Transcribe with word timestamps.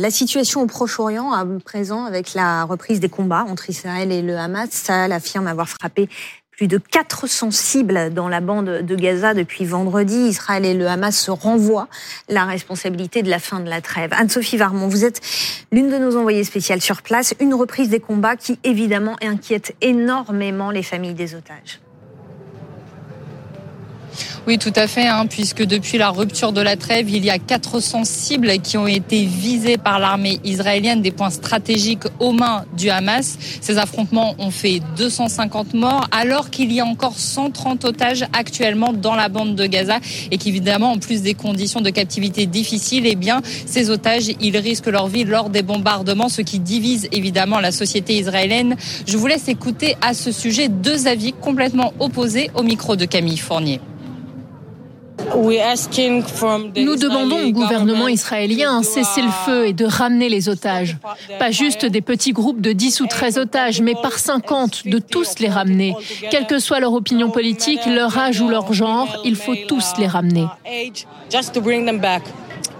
La 0.00 0.10
situation 0.10 0.60
au 0.60 0.66
Proche-Orient, 0.66 1.30
à 1.30 1.46
présent, 1.64 2.04
avec 2.04 2.34
la 2.34 2.64
reprise 2.64 2.98
des 2.98 3.08
combats 3.08 3.46
entre 3.48 3.70
Israël 3.70 4.10
et 4.10 4.22
le 4.22 4.36
Hamas, 4.36 4.70
ça 4.70 5.04
affirme 5.04 5.46
avoir 5.46 5.68
frappé 5.68 6.08
plus 6.50 6.66
de 6.66 6.78
400 6.78 7.52
cibles 7.52 8.12
dans 8.12 8.28
la 8.28 8.40
bande 8.40 8.82
de 8.82 8.94
Gaza 8.96 9.34
depuis 9.34 9.64
vendredi. 9.64 10.16
Israël 10.16 10.64
et 10.64 10.74
le 10.74 10.88
Hamas 10.88 11.16
se 11.16 11.30
renvoient 11.30 11.86
la 12.28 12.44
responsabilité 12.44 13.22
de 13.22 13.30
la 13.30 13.38
fin 13.38 13.60
de 13.60 13.70
la 13.70 13.80
trêve. 13.80 14.10
Anne-Sophie 14.14 14.56
Varmont, 14.56 14.88
vous 14.88 15.04
êtes 15.04 15.20
l'une 15.70 15.88
de 15.88 15.98
nos 15.98 16.16
envoyées 16.16 16.42
spéciales 16.42 16.80
sur 16.80 17.00
place. 17.00 17.32
Une 17.38 17.54
reprise 17.54 17.88
des 17.88 18.00
combats 18.00 18.34
qui, 18.34 18.58
évidemment, 18.64 19.14
inquiète 19.22 19.76
énormément 19.80 20.72
les 20.72 20.82
familles 20.82 21.14
des 21.14 21.36
otages. 21.36 21.78
Oui, 24.46 24.58
tout 24.58 24.74
à 24.76 24.86
fait, 24.86 25.06
hein, 25.06 25.24
puisque 25.26 25.64
depuis 25.64 25.96
la 25.96 26.10
rupture 26.10 26.52
de 26.52 26.60
la 26.60 26.76
trêve, 26.76 27.08
il 27.08 27.24
y 27.24 27.30
a 27.30 27.38
400 27.38 28.04
cibles 28.04 28.58
qui 28.58 28.76
ont 28.76 28.86
été 28.86 29.24
visées 29.24 29.78
par 29.78 29.98
l'armée 29.98 30.38
israélienne, 30.44 31.00
des 31.00 31.12
points 31.12 31.30
stratégiques 31.30 32.04
aux 32.20 32.32
mains 32.32 32.66
du 32.76 32.90
Hamas. 32.90 33.38
Ces 33.62 33.78
affrontements 33.78 34.34
ont 34.38 34.50
fait 34.50 34.82
250 34.98 35.72
morts, 35.72 36.06
alors 36.10 36.50
qu'il 36.50 36.72
y 36.72 36.80
a 36.80 36.84
encore 36.84 37.14
130 37.16 37.86
otages 37.86 38.26
actuellement 38.34 38.92
dans 38.92 39.14
la 39.14 39.30
bande 39.30 39.54
de 39.54 39.64
Gaza 39.64 39.98
et 40.30 40.36
qu'évidemment, 40.36 40.92
en 40.92 40.98
plus 40.98 41.22
des 41.22 41.32
conditions 41.32 41.80
de 41.80 41.88
captivité 41.88 42.44
difficiles, 42.44 43.06
eh 43.06 43.14
bien, 43.14 43.40
ces 43.64 43.88
otages, 43.88 44.30
ils 44.42 44.58
risquent 44.58 44.88
leur 44.88 45.08
vie 45.08 45.24
lors 45.24 45.48
des 45.48 45.62
bombardements, 45.62 46.28
ce 46.28 46.42
qui 46.42 46.58
divise 46.58 47.08
évidemment 47.12 47.60
la 47.60 47.72
société 47.72 48.18
israélienne. 48.18 48.76
Je 49.06 49.16
vous 49.16 49.26
laisse 49.26 49.48
écouter 49.48 49.96
à 50.02 50.12
ce 50.12 50.32
sujet 50.32 50.68
deux 50.68 51.06
avis 51.06 51.32
complètement 51.32 51.94
opposés 51.98 52.50
au 52.54 52.62
micro 52.62 52.94
de 52.94 53.06
Camille 53.06 53.38
Fournier. 53.38 53.80
Nous 55.36 56.96
demandons 56.96 57.44
au 57.44 57.50
gouvernement 57.50 58.08
israélien 58.08 58.76
un 58.76 58.82
cessez-le-feu 58.82 59.66
et 59.66 59.72
de 59.72 59.84
ramener 59.84 60.28
les 60.28 60.48
otages. 60.48 60.96
Pas 61.38 61.50
juste 61.50 61.84
des 61.84 62.00
petits 62.00 62.32
groupes 62.32 62.60
de 62.60 62.72
10 62.72 63.00
ou 63.00 63.06
13 63.06 63.38
otages, 63.38 63.80
mais 63.80 63.94
par 64.00 64.18
50, 64.18 64.86
de 64.86 64.98
tous 64.98 65.38
les 65.40 65.48
ramener. 65.48 65.94
Quelle 66.30 66.46
que 66.46 66.58
soit 66.58 66.80
leur 66.80 66.92
opinion 66.92 67.30
politique, 67.30 67.80
leur 67.86 68.16
âge 68.16 68.40
ou 68.40 68.48
leur 68.48 68.72
genre, 68.72 69.08
il 69.24 69.36
faut 69.36 69.54
tous 69.68 69.94
les 69.98 70.06
ramener. 70.06 70.46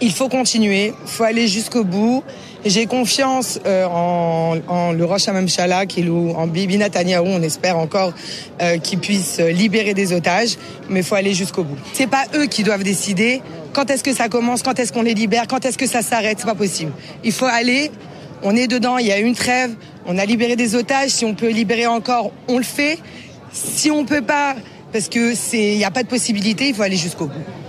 Il 0.01 0.13
faut 0.13 0.29
continuer, 0.29 0.87
il 0.87 1.09
faut 1.09 1.25
aller 1.25 1.49
jusqu'au 1.49 1.85
bout. 1.85 2.23
J'ai 2.65 2.87
confiance 2.87 3.61
euh, 3.67 3.85
en, 3.87 4.93
le 4.93 5.05
Rosh 5.05 5.29
Hamamshala, 5.29 5.87
qui 5.87 6.09
en 6.09 6.47
Bibi 6.47 6.79
Netanyahu. 6.79 7.27
On 7.27 7.43
espère 7.43 7.77
encore 7.77 8.15
euh, 8.63 8.79
qu'il 8.79 8.99
puisse 8.99 9.39
libérer 9.39 9.93
des 9.93 10.13
otages, 10.13 10.57
mais 10.89 11.01
il 11.01 11.05
faut 11.05 11.15
aller 11.15 11.35
jusqu'au 11.35 11.65
bout. 11.65 11.77
C'est 11.93 12.07
pas 12.07 12.25
eux 12.35 12.47
qui 12.47 12.63
doivent 12.63 12.83
décider 12.83 13.43
quand 13.75 13.91
est-ce 13.91 14.05
que 14.05 14.15
ça 14.15 14.29
commence, 14.29 14.63
quand 14.63 14.79
est-ce 14.79 14.93
qu'on 14.93 15.03
les 15.03 15.15
libère, 15.15 15.47
quand 15.49 15.65
est-ce 15.65 15.77
que 15.77 15.87
ça 15.87 16.01
s'arrête. 16.01 16.39
C'est 16.39 16.47
pas 16.47 16.55
possible. 16.55 16.93
Il 17.23 17.33
faut 17.33 17.45
aller. 17.45 17.91
On 18.43 18.57
est 18.57 18.67
dedans. 18.67 18.99
Il 18.99 19.07
y 19.07 19.13
a 19.13 19.19
une 19.19 19.35
trêve. 19.35 19.75
On 20.07 20.17
a 20.17 20.25
libéré 20.25 20.57
des 20.57 20.75
otages. 20.75 21.11
Si 21.11 21.25
on 21.25 21.35
peut 21.35 21.51
libérer 21.51 21.87
encore, 21.87 22.31
on 22.49 22.57
le 22.57 22.65
fait. 22.65 22.99
Si 23.53 23.91
on 23.91 24.05
peut 24.05 24.23
pas, 24.23 24.57
parce 24.93 25.09
que 25.09 25.35
c'est, 25.35 25.73
il 25.73 25.79
n'y 25.79 25.85
a 25.85 25.91
pas 25.91 26.03
de 26.03 26.09
possibilité, 26.09 26.69
il 26.69 26.75
faut 26.75 26.83
aller 26.83 26.97
jusqu'au 26.97 27.27
bout. 27.27 27.64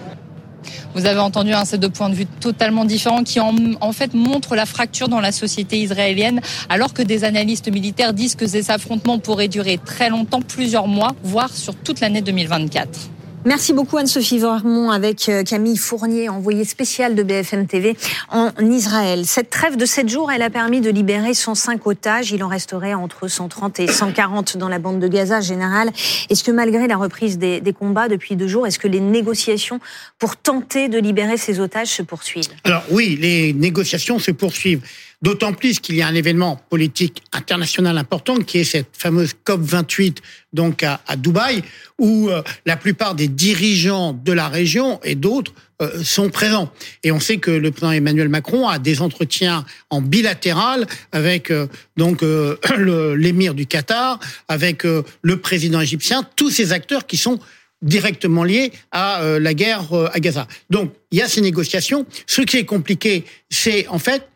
Vous 0.96 1.06
avez 1.06 1.20
entendu 1.20 1.52
hein, 1.52 1.66
ces 1.66 1.78
deux 1.78 1.90
points 1.90 2.10
de 2.10 2.16
vue 2.16 2.26
totalement 2.26 2.86
différents 2.86 3.24
qui 3.24 3.42
en, 3.42 3.54
en, 3.82 3.92
fait 3.92 4.14
montrent 4.14 4.56
la 4.56 4.66
fracture 4.66 5.10
dans 5.10 5.20
la 5.20 5.34
société 5.34 5.78
israélienne, 5.78 6.40
alors 6.70 6.94
que 6.94 7.02
des 7.02 7.26
analystes 7.26 7.70
militaires 7.70 8.14
disent 8.14 8.36
que 8.36 8.48
ces 8.48 8.72
affrontements 8.72 9.20
pourraient 9.20 9.50
durer 9.50 9.78
très 9.78 10.10
longtemps, 10.10 10.42
plusieurs 10.42 10.88
mois, 10.88 11.14
voire 11.22 11.54
sur 11.54 11.76
toute 11.76 12.00
l'année 12.00 12.22
2024. 12.22 13.10
Merci 13.46 13.74
beaucoup 13.74 13.98
Anne-Sophie 13.98 14.40
Vormont 14.40 14.90
avec 14.90 15.30
euh, 15.30 15.44
Camille 15.44 15.78
Fournier, 15.78 16.30
envoyée 16.30 16.66
spéciale 16.66 17.14
de 17.14 17.22
BFM 17.22 17.68
TV 17.68 17.96
en 18.30 18.50
Israël. 18.60 19.28
Cette 19.28 19.52
trêve 19.52 19.78
de 19.78 19.86
7 19.86 20.10
jours, 20.10 20.32
elle 20.32 20.42
a 20.42 20.50
permis 20.50 20.82
de 20.82 20.90
libérer 20.90 21.36
105 21.36 21.86
otages. 21.86 22.32
Il 22.32 22.44
en 22.44 22.48
resterait 22.48 22.96
entre 22.96 23.28
130 23.28 23.80
et 23.82 23.88
140 23.88 24.58
dans 24.58 24.68
la 24.68 24.80
bande 24.80 25.00
de 25.00 25.08
Gaza 25.08 25.42
générale. 25.42 25.92
Est-ce 26.32 26.44
que 26.44 26.52
malgré 26.52 26.88
la 26.88 26.98
reprise 26.98 27.38
des, 27.38 27.62
des 27.62 27.72
combats 27.72 28.08
depuis 28.08 28.36
deux 28.36 28.48
jours, 28.48 28.66
est-ce 28.66 28.80
que 28.80 28.88
les 28.88 29.00
négociations 29.00 29.80
pour 30.18 30.38
tenter 30.38 30.90
de 30.90 30.98
libérer 30.98 31.38
ces 31.38 31.60
otages 31.60 31.90
se 31.90 32.02
poursuivent? 32.02 32.50
Alors 32.64 32.82
oui, 32.90 33.16
les 33.22 33.54
négociations 33.54 34.18
se 34.18 34.32
poursuivent. 34.32 34.82
D'autant 35.22 35.54
plus 35.54 35.80
qu'il 35.80 35.96
y 35.96 36.02
a 36.02 36.08
un 36.08 36.16
événement 36.16 36.62
politique 36.70 37.24
international 37.32 37.98
important 37.98 38.36
qui 38.38 38.60
est 38.60 38.64
cette 38.64 38.90
fameuse 38.94 39.34
COP 39.44 39.62
28 39.62 40.22
donc 40.54 40.84
à, 40.84 41.00
Dubaï 41.18 41.64
où 42.00 42.30
euh, 42.30 42.42
la 42.66 42.78
plupart 42.78 43.16
des 43.16 43.28
dirigeants 43.28 44.14
de 44.14 44.32
la 44.32 44.50
région 44.50 45.00
et 45.04 45.16
d'autres 45.16 45.54
euh, 45.82 46.04
sont 46.04 46.30
présents. 46.30 46.72
Et 47.04 47.12
on 47.12 47.20
sait 47.20 47.38
que 47.38 47.52
le 47.52 47.72
président 47.72 47.92
Emmanuel 47.92 48.30
Macron 48.30 48.68
a 48.68 48.80
des 48.80 49.02
entretiens 49.02 49.66
en 49.90 50.02
bilatéral 50.02 50.88
avec 51.12 51.52
euh, 51.52 51.68
donc 51.98 52.22
l'émir 53.16 53.54
du 53.54 53.66
Qatar, 53.66 54.20
avec 54.48 54.84
le 54.84 55.38
président 55.38 55.82
égyptien, 55.82 56.28
tous 56.36 56.50
ces 56.50 56.72
acteurs 56.72 57.06
qui 57.06 57.18
sont 57.18 57.40
directement 57.82 58.44
liés 58.44 58.72
à 58.92 59.22
la 59.40 59.54
guerre 59.54 59.94
à 60.14 60.20
Gaza. 60.20 60.48
Donc 60.70 60.94
il 61.12 61.20
y 61.20 61.22
a 61.22 61.28
ces 61.28 61.42
négociations. 61.42 62.06
Ce 62.26 62.42
qui 62.42 62.58
est 62.58 62.66
compliqué, 62.66 63.26
c'est 63.50 63.88
en 63.88 64.00
fait 64.00 64.28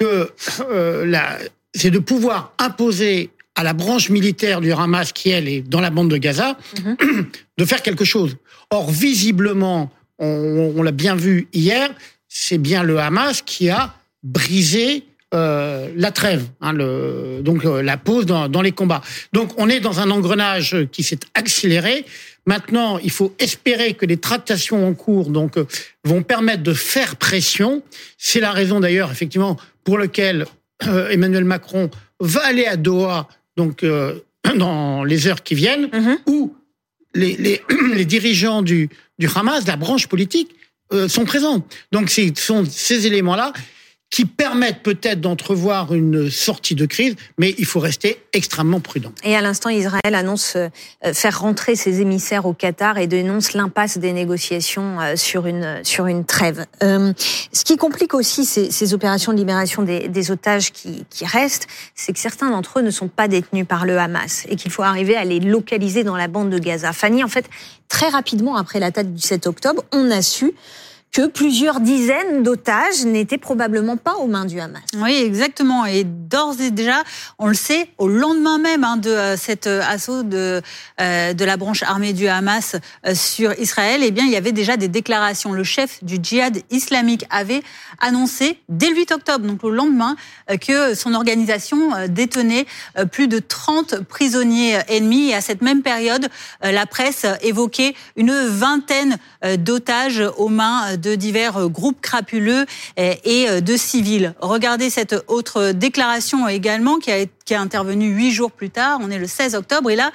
que 0.00 0.30
euh, 0.60 1.38
c'est 1.74 1.90
de 1.90 1.98
pouvoir 1.98 2.54
imposer 2.58 3.30
à 3.54 3.62
la 3.62 3.74
branche 3.74 4.08
militaire 4.08 4.60
du 4.60 4.72
Hamas, 4.72 5.12
qui 5.12 5.30
elle 5.30 5.46
est 5.46 5.60
dans 5.60 5.80
la 5.80 5.90
bande 5.90 6.10
de 6.10 6.16
Gaza, 6.16 6.56
mhm. 6.82 7.26
de 7.58 7.64
faire 7.64 7.82
quelque 7.82 8.04
chose. 8.04 8.36
Or, 8.70 8.90
visiblement, 8.90 9.90
on, 10.18 10.82
l'a 10.82 10.92
bien 10.92 11.14
vu 11.14 11.48
hier, 11.52 11.90
c'est 12.28 12.58
bien 12.58 12.82
le 12.82 12.98
Hamas 12.98 13.42
qui 13.42 13.68
a 13.68 13.94
brisé 14.22 15.04
euh, 15.34 15.88
la 15.94 16.10
trêve, 16.10 16.44
hein, 16.60 16.72
le, 16.72 17.40
donc 17.42 17.64
euh, 17.64 17.82
la 17.82 17.96
pause 17.96 18.26
dans, 18.26 18.48
dans, 18.48 18.62
les 18.62 18.72
combats. 18.72 19.00
Donc 19.32 19.52
on 19.58 19.68
est 19.68 19.80
dans 19.80 20.00
un 20.00 20.10
engrenage 20.10 20.76
qui 20.90 21.02
s'est 21.02 21.20
accéléré. 21.34 22.04
Maintenant, 22.46 22.98
il 22.98 23.10
faut 23.10 23.34
espérer 23.38 23.94
que 23.94 24.06
les 24.06 24.16
tractations 24.16 24.86
en 24.86 24.94
cours 24.94 25.30
donc 25.30 25.56
euh, 25.56 25.66
vont 26.04 26.22
permettre 26.22 26.62
de 26.62 26.72
faire 26.72 27.16
pression. 27.16 27.82
C'est 28.18 28.40
la 28.40 28.52
raison 28.52 28.80
d'ailleurs 28.80 29.10
effectivement 29.10 29.56
pour 29.84 29.98
laquelle 29.98 30.46
euh, 30.86 31.10
Emmanuel 31.10 31.44
Macron 31.44 31.90
va 32.20 32.44
aller 32.44 32.66
à 32.66 32.76
Doha 32.76 33.28
donc 33.56 33.82
euh, 33.82 34.20
dans 34.56 35.04
les 35.04 35.26
heures 35.26 35.42
qui 35.42 35.54
viennent 35.54 35.86
mm-hmm. 35.86 36.18
où 36.26 36.54
les, 37.14 37.36
les, 37.36 37.60
les, 37.94 38.04
dirigeants 38.04 38.62
du, 38.62 38.88
du 39.18 39.28
Hamas, 39.34 39.66
la 39.66 39.76
branche 39.76 40.06
politique, 40.06 40.54
sont 41.06 41.24
présents. 41.24 41.64
Donc 41.92 42.10
ce 42.10 42.32
sont 42.34 42.64
ces 42.64 43.06
éléments-là 43.06 43.52
qui 44.10 44.24
permettent 44.24 44.82
peut-être 44.82 45.20
d'entrevoir 45.20 45.94
une 45.94 46.30
sortie 46.30 46.74
de 46.74 46.84
crise, 46.84 47.14
mais 47.38 47.54
il 47.58 47.64
faut 47.64 47.78
rester 47.78 48.20
extrêmement 48.32 48.80
prudent. 48.80 49.12
Et 49.22 49.36
à 49.36 49.40
l'instant, 49.40 49.70
Israël 49.70 50.14
annonce 50.14 50.56
euh, 50.56 50.68
faire 51.12 51.40
rentrer 51.40 51.76
ses 51.76 52.00
émissaires 52.00 52.44
au 52.44 52.52
Qatar 52.52 52.98
et 52.98 53.06
dénonce 53.06 53.52
l'impasse 53.52 53.98
des 53.98 54.12
négociations 54.12 55.00
euh, 55.00 55.14
sur 55.14 55.46
une 55.46 55.80
sur 55.84 56.06
une 56.06 56.24
trêve. 56.24 56.66
Euh, 56.82 57.12
ce 57.52 57.64
qui 57.64 57.76
complique 57.76 58.12
aussi 58.12 58.44
ces, 58.44 58.72
ces 58.72 58.94
opérations 58.94 59.32
de 59.32 59.38
libération 59.38 59.82
des, 59.82 60.08
des 60.08 60.30
otages 60.32 60.72
qui, 60.72 61.04
qui 61.08 61.24
restent, 61.24 61.68
c'est 61.94 62.12
que 62.12 62.18
certains 62.18 62.50
d'entre 62.50 62.80
eux 62.80 62.82
ne 62.82 62.90
sont 62.90 63.08
pas 63.08 63.28
détenus 63.28 63.66
par 63.66 63.86
le 63.86 63.96
Hamas 63.96 64.44
et 64.48 64.56
qu'il 64.56 64.72
faut 64.72 64.82
arriver 64.82 65.16
à 65.16 65.24
les 65.24 65.38
localiser 65.38 66.02
dans 66.02 66.16
la 66.16 66.26
bande 66.26 66.50
de 66.50 66.58
Gaza. 66.58 66.92
Fanny, 66.92 67.22
en 67.22 67.28
fait, 67.28 67.48
très 67.88 68.08
rapidement 68.08 68.56
après 68.56 68.80
l'attaque 68.80 69.14
du 69.14 69.22
7 69.22 69.46
octobre, 69.46 69.84
on 69.92 70.10
a 70.10 70.20
su 70.20 70.52
que 71.12 71.26
plusieurs 71.26 71.80
dizaines 71.80 72.44
d'otages 72.44 73.04
n'étaient 73.04 73.38
probablement 73.38 73.96
pas 73.96 74.14
aux 74.14 74.28
mains 74.28 74.44
du 74.44 74.60
Hamas. 74.60 74.82
Oui, 74.96 75.14
exactement. 75.14 75.84
Et 75.84 76.04
d'ores 76.04 76.60
et 76.60 76.70
déjà, 76.70 77.02
on 77.38 77.48
le 77.48 77.54
sait, 77.54 77.88
au 77.98 78.06
lendemain 78.06 78.58
même 78.58 78.84
hein, 78.84 78.96
de 78.96 79.10
euh, 79.10 79.36
cet 79.36 79.66
euh, 79.66 79.82
assaut 79.82 80.22
de, 80.22 80.62
euh, 81.00 81.32
de 81.32 81.44
la 81.44 81.56
branche 81.56 81.82
armée 81.82 82.12
du 82.12 82.28
Hamas 82.28 82.76
sur 83.14 83.58
Israël, 83.58 84.02
eh 84.04 84.12
bien, 84.12 84.24
il 84.24 84.30
y 84.30 84.36
avait 84.36 84.52
déjà 84.52 84.76
des 84.76 84.86
déclarations. 84.86 85.52
Le 85.52 85.64
chef 85.64 86.02
du 86.04 86.18
djihad 86.22 86.58
islamique 86.70 87.26
avait 87.30 87.62
annoncé 88.00 88.60
dès 88.68 88.90
le 88.90 88.96
8 88.96 89.12
octobre, 89.12 89.46
donc 89.46 89.64
au 89.64 89.70
lendemain, 89.70 90.16
que 90.60 90.94
son 90.94 91.14
organisation 91.14 92.06
détenait 92.08 92.66
plus 93.10 93.28
de 93.28 93.38
30 93.38 94.02
prisonniers 94.02 94.78
ennemis. 94.88 95.30
Et 95.30 95.34
à 95.34 95.40
cette 95.40 95.62
même 95.62 95.82
période, 95.82 96.28
la 96.62 96.86
presse 96.86 97.26
évoquait 97.42 97.94
une 98.16 98.32
vingtaine 98.32 99.18
d'otages 99.58 100.22
aux 100.36 100.48
mains 100.48 100.96
de 101.00 101.14
divers 101.14 101.56
euh, 101.56 101.68
groupes 101.68 102.00
crapuleux 102.00 102.66
et 102.96 103.48
euh, 103.48 103.60
de 103.60 103.76
civils. 103.76 104.34
Regardez 104.40 104.90
cette 104.90 105.16
autre 105.28 105.72
déclaration 105.72 106.48
également 106.48 106.98
qui 106.98 107.10
a, 107.10 107.26
qui 107.44 107.54
a 107.54 107.60
intervenu 107.60 108.08
huit 108.08 108.32
jours 108.32 108.50
plus 108.50 108.70
tard. 108.70 108.98
On 109.02 109.10
est 109.10 109.18
le 109.18 109.26
16 109.26 109.54
octobre 109.54 109.90
et 109.90 109.96
là, 109.96 110.12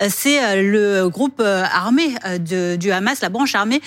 euh, 0.00 0.08
c'est 0.10 0.62
le 0.62 1.08
groupe 1.08 1.40
armé 1.40 2.14
du 2.38 2.92
Hamas, 2.92 3.20
la 3.20 3.28
branche 3.28 3.54
armée, 3.54 3.80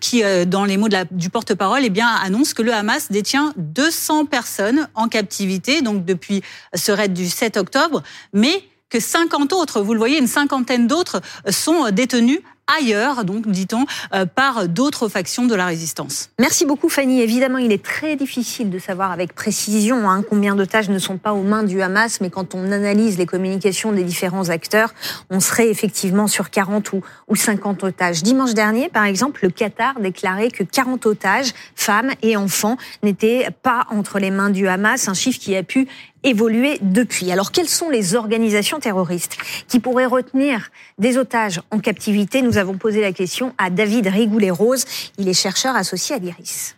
qui, 0.00 0.22
dans 0.46 0.64
les 0.64 0.76
mots 0.76 0.88
du 1.10 1.30
porte-parole, 1.30 1.82
eh 1.84 2.00
annonce 2.00 2.54
que 2.54 2.62
le 2.62 2.72
Hamas 2.72 3.10
détient 3.10 3.52
200 3.56 4.24
personnes 4.26 4.88
en 4.94 5.08
captivité, 5.08 5.82
donc 5.82 6.04
depuis 6.04 6.42
ce 6.74 6.92
raid 6.92 7.12
du 7.12 7.28
7 7.28 7.56
octobre, 7.56 8.02
mais 8.32 8.64
que 8.88 9.00
50 9.00 9.52
autres, 9.52 9.80
vous 9.80 9.92
le 9.92 9.98
voyez, 9.98 10.18
une 10.18 10.26
cinquantaine 10.26 10.86
d'autres 10.86 11.20
sont 11.50 11.90
détenus 11.90 12.40
ailleurs, 12.66 13.24
donc 13.24 13.48
dit-on, 13.48 13.86
par 14.34 14.68
d'autres 14.68 15.08
factions 15.08 15.46
de 15.46 15.54
la 15.54 15.66
résistance. 15.66 16.30
Merci 16.38 16.64
beaucoup 16.66 16.88
Fanny. 16.88 17.20
Évidemment, 17.20 17.58
il 17.58 17.72
est 17.72 17.82
très 17.82 18.16
difficile 18.16 18.70
de 18.70 18.78
savoir 18.78 19.10
avec 19.12 19.34
précision 19.34 20.08
hein, 20.08 20.22
combien 20.28 20.54
d'otages 20.54 20.88
ne 20.88 20.98
sont 20.98 21.18
pas 21.18 21.32
aux 21.32 21.42
mains 21.42 21.62
du 21.62 21.82
Hamas, 21.82 22.20
mais 22.20 22.30
quand 22.30 22.54
on 22.54 22.72
analyse 22.72 23.18
les 23.18 23.26
communications 23.26 23.92
des 23.92 24.04
différents 24.04 24.48
acteurs, 24.48 24.94
on 25.30 25.40
serait 25.40 25.68
effectivement 25.68 26.26
sur 26.26 26.50
40 26.50 26.92
ou, 26.92 27.02
ou 27.28 27.36
50 27.36 27.84
otages. 27.84 28.22
Dimanche 28.22 28.54
dernier, 28.54 28.88
par 28.88 29.04
exemple, 29.04 29.40
le 29.42 29.50
Qatar 29.50 30.00
déclarait 30.00 30.50
que 30.50 30.64
40 30.64 31.06
otages, 31.06 31.52
femmes 31.74 32.12
et 32.22 32.36
enfants, 32.36 32.76
n'étaient 33.02 33.48
pas 33.62 33.86
entre 33.90 34.18
les 34.18 34.30
mains 34.30 34.50
du 34.50 34.68
Hamas, 34.68 35.08
un 35.08 35.14
chiffre 35.14 35.38
qui 35.38 35.56
a 35.56 35.62
pu 35.62 35.88
évoluer 36.24 36.78
depuis. 36.80 37.30
Alors, 37.30 37.52
quelles 37.52 37.68
sont 37.68 37.90
les 37.90 38.14
organisations 38.14 38.80
terroristes 38.80 39.36
qui 39.68 39.78
pourraient 39.78 40.06
retenir 40.06 40.70
des 40.98 41.18
otages 41.18 41.60
en 41.70 41.78
captivité? 41.78 42.42
Nous 42.42 42.58
avons 42.58 42.76
posé 42.76 43.00
la 43.00 43.12
question 43.12 43.54
à 43.58 43.70
David 43.70 44.08
Rigoulet-Rose. 44.08 44.84
Il 45.18 45.28
est 45.28 45.34
chercheur 45.34 45.76
associé 45.76 46.16
à 46.16 46.18
l'IRIS 46.18 46.74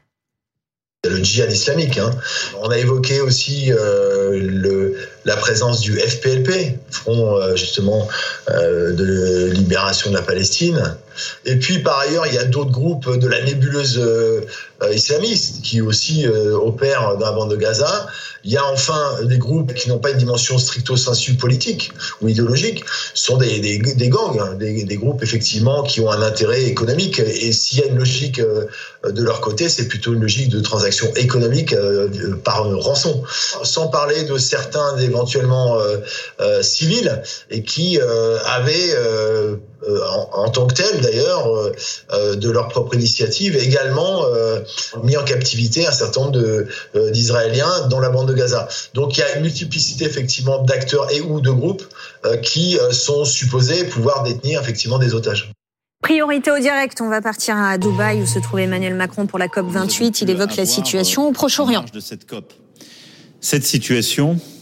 le 1.08 1.22
djihad 1.22 1.52
islamique. 1.52 1.98
Hein. 1.98 2.10
On 2.62 2.68
a 2.68 2.78
évoqué 2.78 3.20
aussi 3.20 3.72
euh, 3.72 4.40
le, 4.40 4.96
la 5.26 5.36
présence 5.36 5.80
du 5.80 5.98
FPLP, 5.98 6.78
Front 6.90 7.36
euh, 7.36 7.56
justement 7.56 8.08
euh, 8.48 8.92
de 8.92 9.50
libération 9.50 10.10
de 10.10 10.16
la 10.16 10.22
Palestine. 10.22 10.96
Et 11.44 11.56
puis 11.56 11.80
par 11.80 11.98
ailleurs, 11.98 12.26
il 12.26 12.34
y 12.34 12.38
a 12.38 12.44
d'autres 12.44 12.70
groupes 12.70 13.18
de 13.18 13.26
la 13.26 13.42
nébuleuse 13.42 14.00
islamiste 14.92 15.62
qui 15.62 15.80
aussi 15.80 16.26
opèrent 16.28 17.16
dans 17.16 17.24
la 17.24 17.32
bande 17.32 17.50
de 17.50 17.56
Gaza. 17.56 18.06
Il 18.46 18.52
y 18.52 18.56
a 18.56 18.64
enfin 18.66 19.24
des 19.24 19.38
groupes 19.38 19.74
qui 19.74 19.88
n'ont 19.88 19.98
pas 19.98 20.10
une 20.10 20.18
dimension 20.18 20.56
stricto 20.56 20.96
sensu 20.96 21.34
politique 21.34 21.90
ou 22.20 22.28
idéologique, 22.28 22.84
ce 23.12 23.24
sont 23.24 23.38
des, 23.38 23.58
des, 23.58 23.78
des 23.78 24.08
gangs, 24.08 24.38
hein, 24.40 24.54
des, 24.54 24.84
des, 24.84 24.96
groupes 24.96 25.20
effectivement 25.24 25.82
qui 25.82 26.00
ont 26.00 26.10
un 26.10 26.22
intérêt 26.22 26.62
économique. 26.62 27.18
Et 27.18 27.52
s'il 27.52 27.80
y 27.80 27.82
a 27.82 27.86
une 27.86 27.98
logique 27.98 28.38
euh, 28.38 28.66
de 29.04 29.22
leur 29.24 29.40
côté, 29.40 29.68
c'est 29.68 29.88
plutôt 29.88 30.14
une 30.14 30.20
logique 30.20 30.48
de 30.50 30.60
transaction 30.60 31.12
économique 31.16 31.72
euh, 31.72 32.36
par 32.44 32.64
rançon. 32.78 33.24
Sans 33.64 33.88
parler 33.88 34.22
de 34.22 34.38
certains 34.38 34.96
éventuellement 35.16 35.78
euh, 35.78 36.62
civils 36.62 37.22
et 37.50 37.62
qui 37.62 37.98
avaient 38.00 38.94
en, 39.86 40.44
en, 40.44 40.50
tant 40.50 40.66
que 40.66 40.74
tels 40.74 41.00
d'ailleurs, 41.00 41.48
de 42.12 42.50
leur 42.50 42.68
propre 42.68 42.94
initiative, 42.94 43.56
également 43.56 44.24
mis 45.02 45.16
en 45.16 45.24
captivité 45.24 45.86
un 45.86 45.92
certain 45.92 46.22
nombre 46.22 46.66
d'Israéliens 47.10 47.88
dans 47.88 48.00
la 48.00 48.10
bande 48.10 48.28
de 48.28 48.34
Gaza. 48.34 48.68
Donc 48.94 49.16
il 49.16 49.20
y 49.20 49.22
a 49.22 49.36
une 49.36 49.42
multiplicité 49.42 50.04
effectivement 50.04 50.62
d'acteurs 50.62 51.10
et 51.12 51.20
ou 51.20 51.40
de 51.40 51.50
groupes 51.50 51.84
euh, 52.24 52.36
qui 52.36 52.78
euh, 52.78 52.92
sont 52.92 53.24
supposés 53.24 53.84
pouvoir 53.84 54.22
détenir 54.22 54.60
effectivement 54.60 54.98
des 54.98 55.14
otages. 55.14 55.50
Priorité 56.02 56.50
au 56.50 56.58
direct, 56.58 57.00
on 57.00 57.08
va 57.08 57.20
partir 57.20 57.56
à 57.56 57.78
Dubaï 57.78 58.22
où 58.22 58.26
se 58.26 58.38
trouve 58.38 58.60
Emmanuel 58.60 58.94
Macron 58.94 59.26
pour 59.26 59.38
la 59.38 59.48
COP 59.48 59.66
28. 59.68 60.22
Il 60.22 60.30
évoque 60.30 60.56
la 60.56 60.66
situation 60.66 61.28
au 61.28 61.32
Proche-Orient. 61.32 61.84
Cette 63.40 63.64
situation 63.64 64.32
euh, 64.32 64.55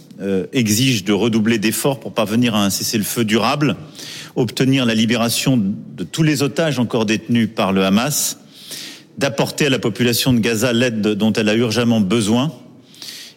exige 0.53 1.05
de 1.05 1.13
redoubler 1.13 1.59
d'efforts 1.59 2.01
pour 2.01 2.13
parvenir 2.13 2.55
à 2.55 2.65
un 2.65 2.71
cessez-le-feu 2.71 3.25
durable, 3.25 3.77
obtenir 4.37 4.87
la 4.87 4.95
libération 4.95 5.57
de 5.57 6.05
tous 6.05 6.23
les 6.23 6.43
otages 6.43 6.79
encore 6.79 7.07
détenus 7.07 7.49
par 7.55 7.73
le 7.73 7.85
Hamas, 7.85 8.39
d'apporter 9.19 9.67
à 9.67 9.71
la 9.71 9.79
population 9.79 10.33
de 10.33 10.39
Gaza 10.39 10.73
l'aide 10.73 11.01
dont 11.01 11.33
elle 11.33 11.49
a 11.49 11.55
urgemment 11.55 12.01
besoin, 12.01 12.53